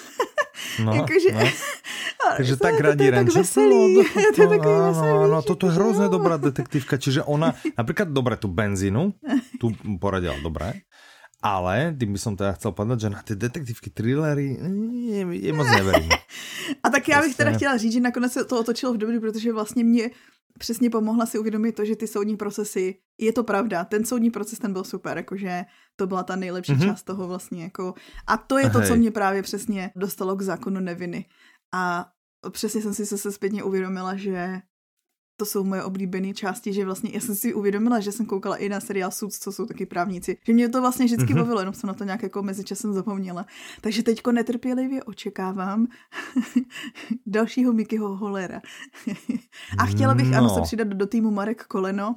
[0.85, 1.33] No, Jakože...
[1.33, 1.41] No.
[2.37, 3.33] Takže tak radí Range.
[3.33, 3.95] Tak veselý.
[3.95, 4.03] No,
[4.35, 5.31] to je takový no, veselý.
[5.31, 6.97] No, toto je hrozně dobrá detektivka.
[6.97, 9.15] Čiže ona, například dobré tu benzínu,
[9.61, 10.73] tu poradila dobré,
[11.43, 14.59] ale tým by som teda chcel povedať, že na ty detektivky, thrillery
[15.07, 16.11] je, je moc neverím.
[16.85, 19.53] A tak já bych teda chtěla říct, že nakonec se to otočilo v dobře, protože
[19.53, 20.11] vlastně mě
[20.59, 24.59] přesně pomohla si uvědomit to, že ty soudní procesy, je to pravda, ten soudní proces
[24.59, 25.65] ten byl super, jakože
[25.97, 26.87] to byla ta nejlepší mm-hmm.
[26.87, 27.95] část toho vlastně, jako
[28.27, 28.89] a to je to, Hej.
[28.89, 31.27] co mě právě přesně dostalo k zákonu neviny.
[31.75, 32.09] A
[32.51, 34.61] přesně jsem si se zpětně uvědomila, že
[35.39, 38.69] to jsou moje oblíbené části, že vlastně já jsem si uvědomila, že jsem koukala i
[38.69, 41.37] na seriál Suits, co jsou taky právníci, že mě to vlastně vždycky mm-hmm.
[41.37, 43.47] bavilo, jenom jsem na to nějak jako mezičasem zapomněla.
[43.81, 45.87] Takže teďko netrpělivě očekávám
[47.27, 48.61] dalšího Mickeyho Holera.
[49.79, 50.39] A chtěla bych, no.
[50.39, 52.17] ano, se přidat do týmu Marek Koleno,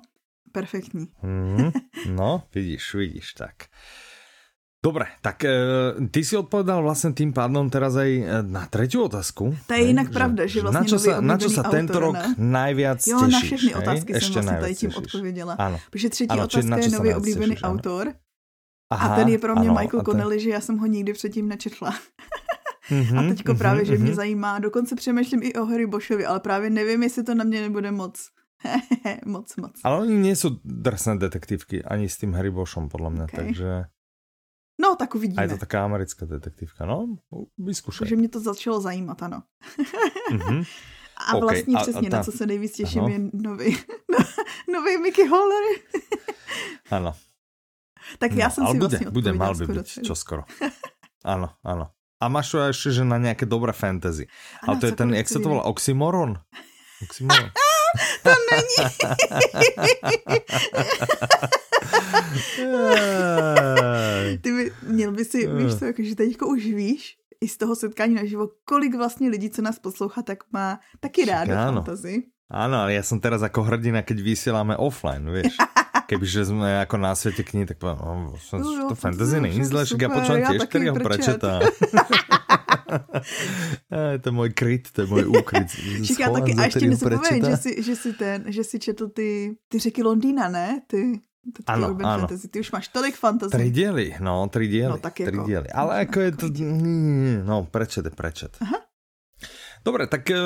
[0.52, 1.08] perfektní.
[1.24, 1.72] mm,
[2.16, 3.54] no, vidíš, vidíš, tak.
[4.82, 5.54] Dobre, tak e,
[6.12, 9.54] ty si odpovedal vlastně tým pádom teraz aj e, na tretiu otázku.
[9.68, 12.34] To je jinak pravda, že vlastně na čo sa, na čo sa tento rok ne?
[12.38, 13.34] najviac jo, tešíš?
[13.34, 14.98] na všechny otázky jsem vlastně tady tím těšíš.
[14.98, 15.54] odpověděla.
[15.54, 15.80] Ano.
[15.90, 18.14] Protože třetí ano, otázka je nový oblíbený těšíš, autor.
[18.90, 20.06] Aha, a ten je pro mě ano, Michael ten...
[20.06, 21.94] Connelly, že já jsem ho nikdy předtím nečetla.
[22.90, 24.02] mm-hmm, a teďko mm-hmm, právě, že mm-hmm.
[24.02, 24.16] mě mhm.
[24.16, 27.92] zajímá, dokonce přemýšlím i o Harry Boshovi, ale právě nevím, jestli to na mě nebude
[27.92, 28.18] moc.
[29.26, 29.74] moc, moc.
[29.84, 33.38] Ale oni sú drsné detektívky ani s tým Harry Boschom, podľa mňa, okay.
[33.38, 33.70] takže...
[34.82, 35.42] No, tak uvidíme.
[35.42, 37.18] A je to taká americká detektivka, no,
[37.58, 38.00] vyzkušej.
[38.00, 39.44] Takže mě to začalo zajímat, ano.
[40.32, 40.66] mm-hmm.
[41.28, 41.42] A okay.
[41.42, 42.18] vlastně přesně, a, a ta...
[42.18, 43.10] na co se nejvíc těším, ano.
[43.10, 43.78] je nový,
[44.12, 44.18] no,
[44.74, 45.64] nový Mickey Holler.
[46.92, 47.16] ano.
[48.18, 50.44] Tak já no, jsem si bude, vlastně bude, mal by byť čoskoro.
[51.26, 51.90] Ano, ano.
[52.22, 54.28] A máš ještě, že na nějaké dobré fantasy.
[54.64, 56.40] Ano, Ale to je ten, jak se to volá, Oxymoron?
[57.04, 57.52] Oxymoron.
[58.24, 59.02] to není.
[64.42, 68.16] Ty by, měl by si, víš co, jakože teďko už víš, i z toho setkání
[68.16, 72.24] naživo, kolik vlastně lidí, co nás poslouchá, tak má taky rád fantasy.
[72.52, 75.56] Áno, ale ja som teraz ako hrdina, keď vysielame offline, vieš.
[76.12, 79.88] Kebyže sme ako na svete knihy, tak poviem, no, som, no, to fantasy není zle,
[79.88, 81.64] ja počúvam tiež, ktorý ho prečetá.
[84.12, 85.68] je to můj kryt, to je můj úkryt.
[86.20, 89.80] Já taky, a ještě nezapomeň, že si, že si ten, že si četl ty, ty
[89.80, 90.82] řeky Londýna, ne?
[90.88, 91.24] Ty,
[91.58, 92.20] ty ano, ano.
[92.20, 92.48] Fantasy.
[92.48, 93.58] Ty už máš tolik fantasy.
[93.58, 94.90] Tři díly, no, tři díly.
[94.90, 95.70] No, tak jako, díly.
[95.70, 96.48] Ale jako je to,
[97.44, 98.58] no, prečet je prečet.
[98.62, 98.78] Aha.
[99.82, 100.38] Dobre, tak e,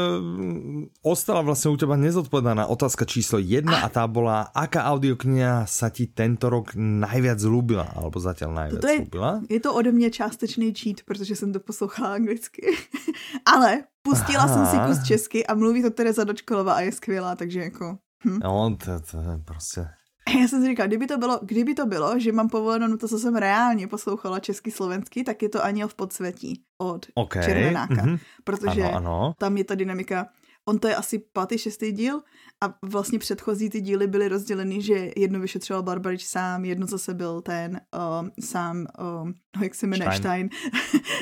[1.04, 6.08] ostala vlastne u teba nezodpovedaná otázka číslo jedna a tá bola, aká audiokniha sa ti
[6.08, 9.32] tento rok najviac zlúbila, alebo zatiaľ najviac to je, zlúbila?
[9.52, 12.64] Je to ode mě částečný cheat, protože jsem to poslouchala anglicky.
[13.46, 14.54] Ale pustila Aha.
[14.56, 17.98] jsem si kus česky a mluví to Tereza Dočkolová a je skvělá, takže jako...
[18.24, 18.40] Hm.
[18.44, 19.88] No, to, to je prostě
[20.34, 23.08] já jsem si říkala, kdyby to bylo, kdyby to bylo, že mám povoleno no to,
[23.08, 27.46] co jsem reálně poslouchala český, slovenský, tak je to Aniel v podsvětí od okay.
[27.46, 27.94] Červenáka.
[27.94, 28.20] Mm-hmm.
[28.44, 29.34] Protože ano, ano.
[29.38, 30.28] tam je ta dynamika.
[30.68, 32.22] On to je asi pátý, šestý díl
[32.64, 37.42] a vlastně předchozí ty díly byly rozděleny, že jedno vyšetřoval Barbarič sám, jedno zase byl
[37.42, 37.82] ten
[38.22, 40.50] um, sám, um, no jak se jmenuje, Stein.
[40.50, 40.50] Stein,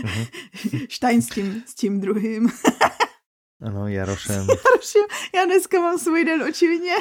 [0.04, 0.88] mm-hmm.
[0.90, 2.50] Stein s tím, s tím druhým.
[3.64, 4.48] Ano, Jarošem.
[4.66, 5.02] Jarošem.
[5.36, 6.94] Já dneska mám svůj den, očividně.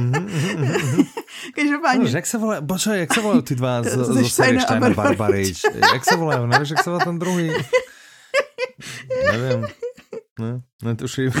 [0.00, 1.06] Mm-hmm.
[1.54, 2.04] Každopádně.
[2.04, 4.84] No, jak se volají, bože, jak se volají ty dva z, z, z série Stein
[4.84, 5.62] a Barbarič?
[5.92, 7.52] Jak se volají, nevíš, jak se volá ten druhý?
[9.32, 9.66] Nevím.
[10.40, 11.32] Ne, netuším.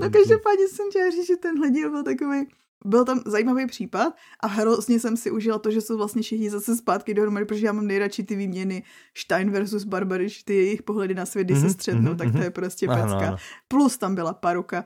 [0.00, 2.46] No každopádně jsem chtěla říct, že tenhle díl byl takový
[2.84, 6.76] byl tam zajímavý případ a hrozně jsem si užila to, že jsou vlastně všichni zase
[6.76, 8.82] zpátky dohromady, protože já mám nejradši ty výměny
[9.14, 12.32] Stein versus Barbariš, ty jejich pohledy na svět, kdy mm-hmm, se mhm, střetnou, mm-hmm, tak
[12.32, 13.02] to je prostě pecka.
[13.02, 13.36] Ano, ano.
[13.68, 14.84] Plus tam byla paruka.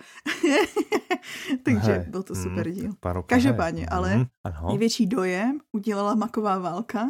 [1.63, 2.93] Takže hej, byl to super mm, díl.
[3.01, 3.89] Paruka, Každopádně, hej.
[3.91, 4.69] ale mm, ano.
[4.69, 7.09] největší dojem udělala maková válka.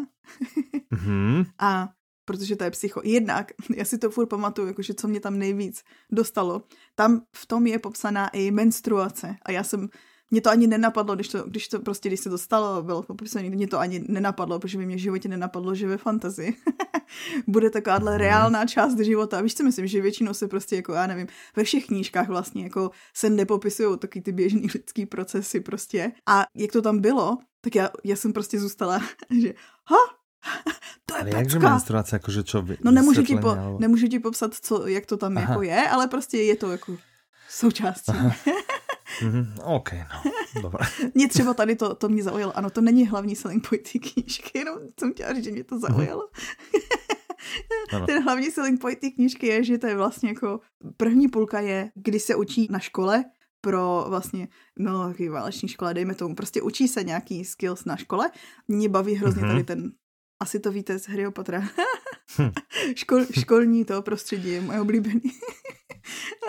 [0.92, 1.46] mm-hmm.
[1.58, 1.88] A
[2.24, 3.00] protože to je psycho.
[3.04, 6.62] Jednak, já si to furt pamatuju, jakože co mě tam nejvíc dostalo,
[6.94, 9.88] tam v tom je popsaná i menstruace a já jsem
[10.32, 13.50] mě to ani nenapadlo, když to, když to prostě, když se to stalo, bylo popsané,
[13.50, 16.56] mě to ani nenapadlo, protože by mě v životě nenapadlo, že ve fantazii
[17.46, 18.20] bude takováhle mhm.
[18.20, 19.40] reálná část života.
[19.40, 21.26] Víš, co myslím, že většinou se prostě jako, já nevím,
[21.56, 26.12] ve všech knížkách vlastně jako se nepopisují taky ty běžný lidský procesy prostě.
[26.28, 28.98] A jak to tam bylo, tak já, já jsem prostě zůstala,
[29.40, 29.54] že
[29.86, 29.96] ha,
[31.06, 34.86] to je ale jakže menstruace, jakože čo No nemůžu ti, po, nemůžu ti popsat, co,
[34.86, 35.50] jak to tam Aha.
[35.50, 36.96] jako je, ale prostě je to jako
[37.48, 38.12] součástí.
[39.20, 40.86] Mm-hmm, OK, no, dobré.
[41.14, 42.56] mě třeba tady to, to mě zaujalo.
[42.56, 45.74] Ano, to není hlavní selling point té knížky, jenom jsem chtěla říct, že mě to
[45.74, 45.80] mhm.
[45.80, 46.28] zaujalo.
[48.06, 50.60] Ten hlavní selling point té knížky je, že to je vlastně jako
[50.96, 53.24] první půlka je, kdy se učí na škole
[53.60, 54.48] pro vlastně,
[54.78, 58.30] no, takový váleční škola, dejme tomu, prostě učí se nějaký skills na škole.
[58.68, 59.50] Mě baví hrozně mm-hmm.
[59.50, 59.92] tady ten,
[60.40, 61.68] asi to víte z Harryho Pottera,
[62.38, 62.50] hm.
[62.96, 65.20] Škol, školní to prostředí je moje oblíbený.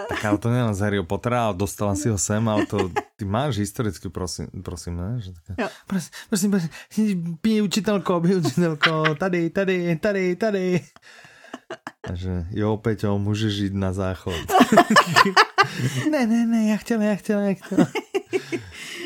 [0.10, 3.26] Tak ale to nejen z Harryho Pottera, ale dostala si ho sem, ale to ty
[3.26, 5.22] máš historicky, prosím, prosím ne?
[5.22, 10.82] Že taká, prosím, prosím, prosím, pí učitelko, pí učitelko, tady, tady, tady, tady.
[12.02, 14.36] Takže jo, Peťo, můžeš jít na záchod.
[16.12, 17.88] ne, ne, ne, já chtěla, já chtěla, já chtěla.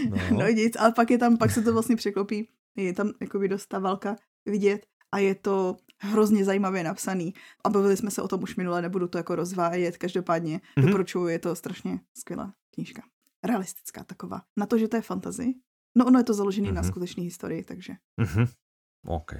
[0.09, 0.17] No.
[0.31, 3.65] no nic, ale pak je tam, pak se to vlastně překlopí, je tam jakoby dost
[3.65, 7.33] ta válka vidět a je to hrozně zajímavě napsaný.
[7.65, 10.85] A bavili jsme se o tom už minule, nebudu to jako rozvájet, každopádně mm-hmm.
[10.85, 13.01] doporučuji, je to strašně skvělá knížka.
[13.43, 14.41] realistická taková.
[14.57, 15.53] Na to, že to je fantasy.
[15.97, 16.77] No ono je to založené mm-hmm.
[16.77, 16.89] na mhm.
[16.89, 17.97] skutečné historii, takže.
[18.21, 18.47] Mm-hmm.
[19.07, 19.31] OK.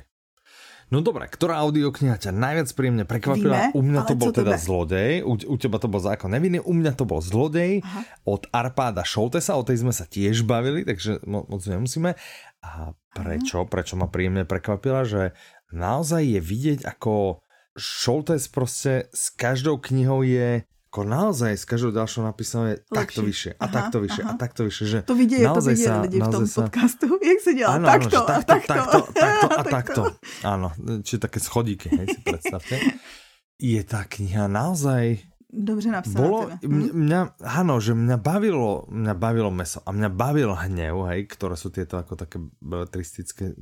[0.87, 3.75] No dobré, ktorá audiokniha ťa najviac príjemne prekvapila?
[3.75, 4.63] Víme, u mňa to bol teda tebe?
[4.63, 8.01] Zlodej, u, u teba to bol Zákon neviny, u mňa to bol Zlodej Aha.
[8.23, 12.15] od Arpáda Šoltesa, o tej sme sa tiež bavili, takže mo, moc nemusíme.
[12.63, 13.67] A prečo?
[13.67, 13.67] Aha.
[13.67, 15.35] Prečo ma príjemne prekvapila, že
[15.71, 17.43] naozaj je vidieť, ako
[17.77, 22.95] Šoltes prostě s každou knihou je ako naozaj s každou ďalšou napísanou je Lepší.
[22.95, 24.31] takto vyššie a aha, takto vyššie aha.
[24.31, 24.85] a takto vyššie.
[24.87, 26.57] Že to vidí, to vidí sa, lidi v tom sa...
[26.63, 30.01] podcastu, jak se dělá ano, takto, ano, takto, a takto, takto, takto a takto.
[30.41, 30.67] Áno,
[31.05, 32.75] či také schodíky, hej, si predstavte.
[33.61, 35.21] Je tá kniha naozaj
[35.53, 36.17] dobře napsaná.
[36.17, 36.57] Bolo, teda.
[36.65, 36.89] Hm?
[36.93, 41.69] mňa, áno, že mňa bavilo, mňa bavilo meso a mňa bavil hnev, hej, ktoré sú
[41.69, 43.53] tieto ako také beletristické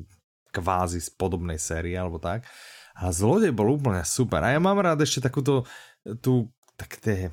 [0.55, 2.47] kvázi z podobnej série alebo tak.
[2.95, 4.39] A zlodej bol úplne super.
[4.39, 5.67] A ja mám rád ešte takúto
[6.23, 6.47] tú
[6.79, 7.27] tak tie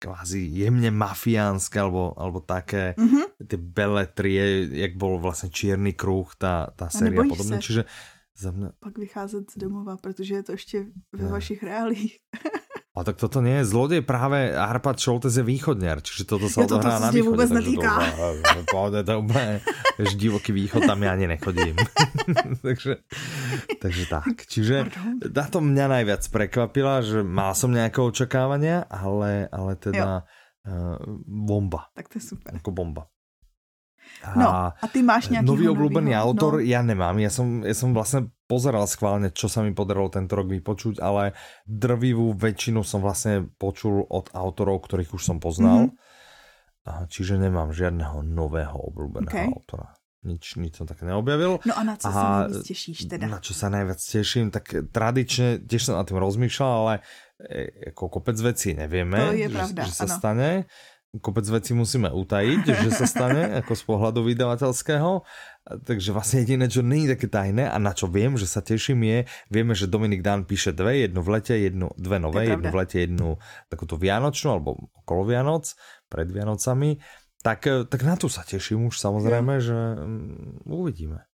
[0.00, 3.24] kvázi jemne mafiánske alebo, alebo také mm -hmm.
[3.44, 7.60] tie beletrie, jak bol vlastne Čierny kruh, tá, tá séria a podobne.
[7.60, 7.84] Čiže
[8.36, 8.68] za mňa...
[8.80, 11.30] Pak vycházet z domova, protože je to ještě ve ne.
[11.30, 12.16] vašich reálích.
[12.90, 16.98] A tak toto nie je zlodej práve Arpad Šoltes je východňar, čiže toto sa odohrá
[16.98, 17.30] na východe.
[17.30, 17.92] vůbec netýká.
[18.70, 19.62] To, to, to úplne,
[19.98, 21.78] že divoký východ, tam ja ani nechodím.
[22.66, 23.02] takže,
[23.78, 24.46] takže tak.
[24.46, 24.90] Čiže
[25.30, 30.26] táto mňa najviac prekvapila, že mal som nejaké očakávania, ale, ale teda
[30.66, 31.90] uh, bomba.
[31.94, 32.58] Tak to je super.
[32.58, 33.10] Ako bomba.
[34.20, 36.60] A no, a ty máš nejaký nový obľúbený autor?
[36.60, 36.64] No.
[36.64, 37.16] Ja nemám.
[37.16, 41.32] Ja som, ja som vlastne pozeral schválne, čo sa mi podarilo tento rok vypočuť, ale
[41.64, 45.88] drvivú väčšinu som vlastne počul od autorov, ktorých už som poznal.
[45.88, 47.08] Mm-hmm.
[47.08, 49.48] Čiže nemám žiadneho nového obľúbeného okay.
[49.48, 49.94] autora.
[50.20, 51.64] Nič, nič som tak neobjavil.
[51.64, 53.24] No a na co a sa najviac tešíš teda?
[53.24, 56.94] Na čo sa najviac teším, tak tradične, tiež som nad tým rozmýšľal, ale
[57.40, 60.16] e, ako kopec vecí nevieme, to je že, pravda, že sa ano.
[60.20, 60.50] stane
[61.18, 65.26] kopec vecí musíme utajiť, že sa stane ako z pohľadu vydavateľského.
[65.82, 69.18] Takže vlastne jediné, čo není také tajné a na čo viem, že sa teším je,
[69.50, 72.98] vieme, že Dominik Dán píše dve, jednu v lete, jednu, dve nové, jednu v lete,
[73.02, 73.28] jednu
[73.66, 75.74] takúto vianočnú alebo okolo Vianoc,
[76.06, 77.02] pred Vianocami.
[77.40, 81.29] Tak, tak na tu sa teším už samozrejme, že mm, uvidíme.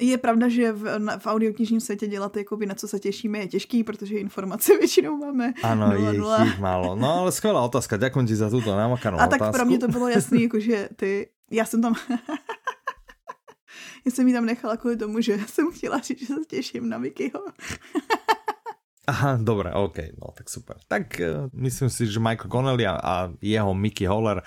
[0.00, 3.48] Je pravda, že v, na, v audioknižním světě dělat jakoby na co se těšíme je
[3.48, 6.14] těžký, protože informace většinou máme Ano, je
[6.44, 6.96] jich málo.
[6.96, 9.44] No ale skvělá otázka, děkuji ti za tuto namakanou A otázku.
[9.44, 11.94] tak pro mě to bylo jasný, jakože ty, já jsem tam...
[14.06, 16.98] já jsem ji tam nechala kvůli tomu, že jsem chtěla říct, že se těším na
[16.98, 17.40] Mickeyho.
[19.06, 20.76] Aha, dobré, OK, no tak super.
[20.88, 24.42] Tak uh, myslím si, že Michael Connelly a, a jeho Mickey Holler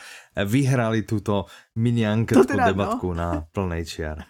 [0.45, 1.45] vyhrali túto
[1.75, 2.65] mini anketku no.
[2.65, 3.13] debatku no.
[3.13, 4.25] na plnej čiar.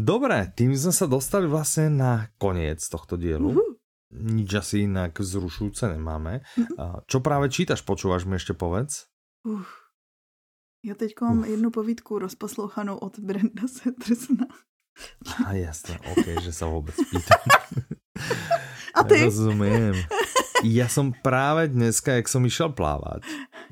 [0.00, 3.52] Dobre, tým sme sa dostali vlastne na koniec tohto dielu.
[3.52, 3.76] Uh-huh.
[4.16, 6.40] Nič asi inak zrušujúce nemáme.
[6.56, 7.04] Uh-huh.
[7.04, 9.12] Čo práve čítaš, počúvaš mi ešte povedz?
[9.44, 9.60] Uh.
[10.80, 11.48] Já teď mám uh.
[11.52, 14.48] jednu povídku rozposlouchanou od Brenda Sandersona.
[15.44, 17.44] A jasne, ok, že sa vôbec pýtam.
[18.96, 19.28] A ty?
[19.28, 19.96] Rozumiem.
[20.64, 23.24] Ja som práve dneska, jak som išiel plávať,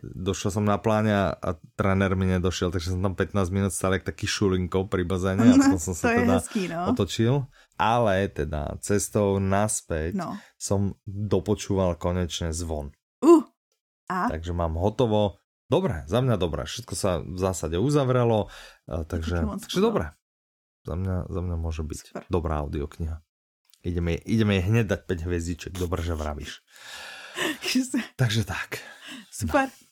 [0.02, 4.06] došel som na pláne a trenér mi nedošiel, takže som tam 15 minút stál jak
[4.06, 6.94] taký šulinko pri bazéne a potom som sa teda hezký, no.
[6.94, 7.34] otočil.
[7.78, 10.34] Ale teda cestou naspäť no.
[10.58, 12.90] som dopočúval konečne zvon.
[13.22, 13.46] Uh,
[14.10, 14.26] a?
[14.30, 15.38] Takže mám hotovo.
[15.68, 16.64] Dobre, za mňa dobré.
[16.64, 18.48] Všetko sa v zásade uzavrelo,
[18.88, 20.16] takže, takže dobré.
[20.88, 22.22] Za mňa, za mňa môže byť Super.
[22.32, 23.20] dobrá audiokniha.
[23.84, 25.72] Ideme, ideme hneď dať 5 hviezdiček.
[25.76, 26.64] Dobre, že vravíš.
[28.20, 28.82] Takže tak.
[29.30, 29.68] Super.
[29.70, 29.87] No.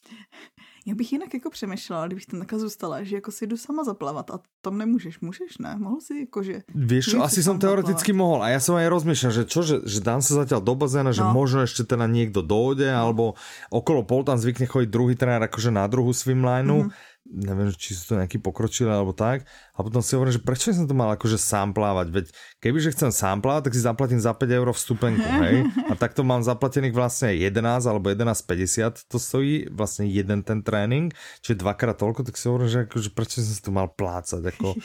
[0.87, 4.31] Já bych jinak jako přemýšlela, kdybych tam takhle zůstala, že jako si jdu sama zaplavat
[4.31, 5.77] a tom nemůžeš, můžeš, ne?
[5.79, 6.63] Mohl si jakože...
[7.03, 8.23] Čo, asi som teoreticky zaplavat.
[8.23, 11.11] mohol a ja som aj rozmýšľal, že čo, že, že dám sa zatiaľ do bazéna,
[11.11, 11.19] no.
[11.19, 13.35] že možno ešte teda niekto dojde, alebo
[13.75, 16.87] okolo pol tam zvykne chodiť druhý tréner akože na druhú swimlineu.
[16.87, 19.45] Mm-hmm neviem, či sú to nejaký pokročilé alebo tak.
[19.75, 22.27] A potom si hovorím, že prečo som to mal akože sám plávať, veď
[22.63, 25.67] kebyže chcem sám plávať, tak si zaplatím za 5 eur vstupenku, hej.
[25.91, 31.13] A takto mám zaplatených vlastne 11 alebo 11,50 to stojí vlastne jeden ten trénink,
[31.43, 34.79] čiže dvakrát toľko, tak si hovorím, že akože prečo som si to mal plácať, ako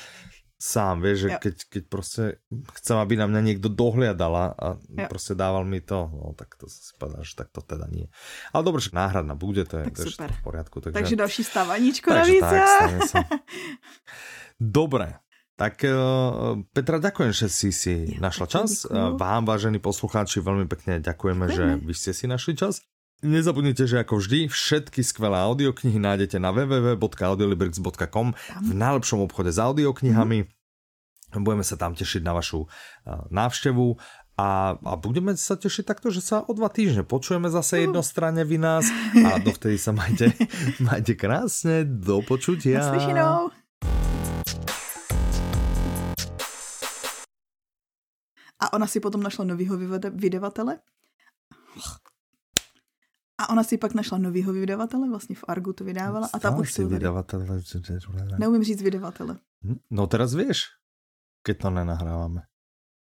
[0.62, 2.24] sám, vieš, že keď, keď proste
[2.78, 5.09] chcem, aby na mňa niekto dohliadala a jo.
[5.09, 8.05] proste dával mi to, no tak to si povedal, že tak to teda nie.
[8.53, 10.78] Ale dobre, že náhradná bude, to je, tak to je v poriadku.
[10.78, 12.45] Takže, takže další stavaníčko navíc.
[12.45, 13.26] Tak.
[14.62, 15.18] Dobre,
[15.57, 18.86] tak uh, Petra, ďakujem, že si si ja, našla čas.
[18.93, 22.86] Vám, vážení poslucháči, veľmi pekne ďakujeme, ďakujeme, že vy ste si našli čas.
[23.22, 28.28] Nezabudnite, že ako vždy všetky skvelé audioknihy nájdete na www.audiolibrix.com
[28.66, 30.50] v najlepšom obchode s audioknihami.
[30.50, 31.46] Mm.
[31.46, 32.66] Budeme sa tam tešiť na vašu
[33.30, 33.94] návštevu
[34.42, 38.58] a, a budeme sa tešiť takto, že sa o dva týždne počujeme zase jednostranne vy
[38.58, 40.34] nás a dovtedy sa majte,
[40.90, 42.82] majte krásne, do počutia.
[42.82, 43.54] Naslyšenou.
[48.62, 49.78] A ona si potom našla novýho
[50.10, 50.82] vydavatele.
[53.42, 56.30] A ona si pak našla novýho vydavatele, vlastně v Argu to vydávala.
[56.34, 57.46] A tam už si vydavatele.
[58.38, 59.38] Neumím říct vydavatele.
[59.66, 59.80] Hm?
[59.89, 60.78] No teraz vieš,
[61.42, 62.46] keď to nenahráváme.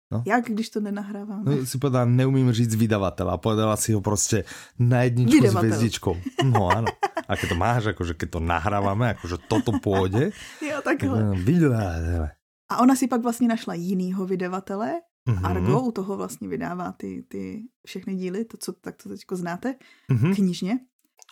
[0.09, 0.23] No.
[0.27, 1.45] Jak, když to nenahráváme?
[1.45, 4.45] No, si povedala, neumím říct vydavatel a povedala si ho prostě
[4.79, 5.61] na jedničku Vydavatel.
[5.61, 6.17] s hvězdičkou.
[6.45, 6.89] No ano.
[7.29, 10.33] A keď to máš, akože keď to nahrávame, akože toto pôjde.
[10.65, 11.37] jo, takhle.
[11.45, 12.29] Vydavatel.
[12.71, 14.93] A ona si pak vlastně našla jinýho vydavatele,
[15.29, 15.47] mm-hmm.
[15.47, 19.75] Argo, u toho vlastně vydává ty, ty všechny díly, to, co tak to teďko znáte,
[20.11, 20.35] mm-hmm.
[20.35, 20.79] knižně.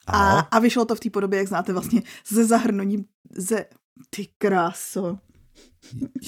[0.07, 3.05] A, a vyšlo to v té podobě, jak znáte vlastně, ze zahrnutím,
[3.37, 3.65] ze...
[4.11, 5.19] Ty kráso.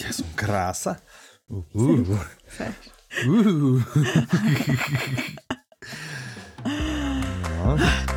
[0.05, 0.97] Já jsem krása?
[1.49, 1.65] Uh.
[1.73, 2.19] Uh.
[3.27, 3.83] Uh.
[7.65, 8.08] no.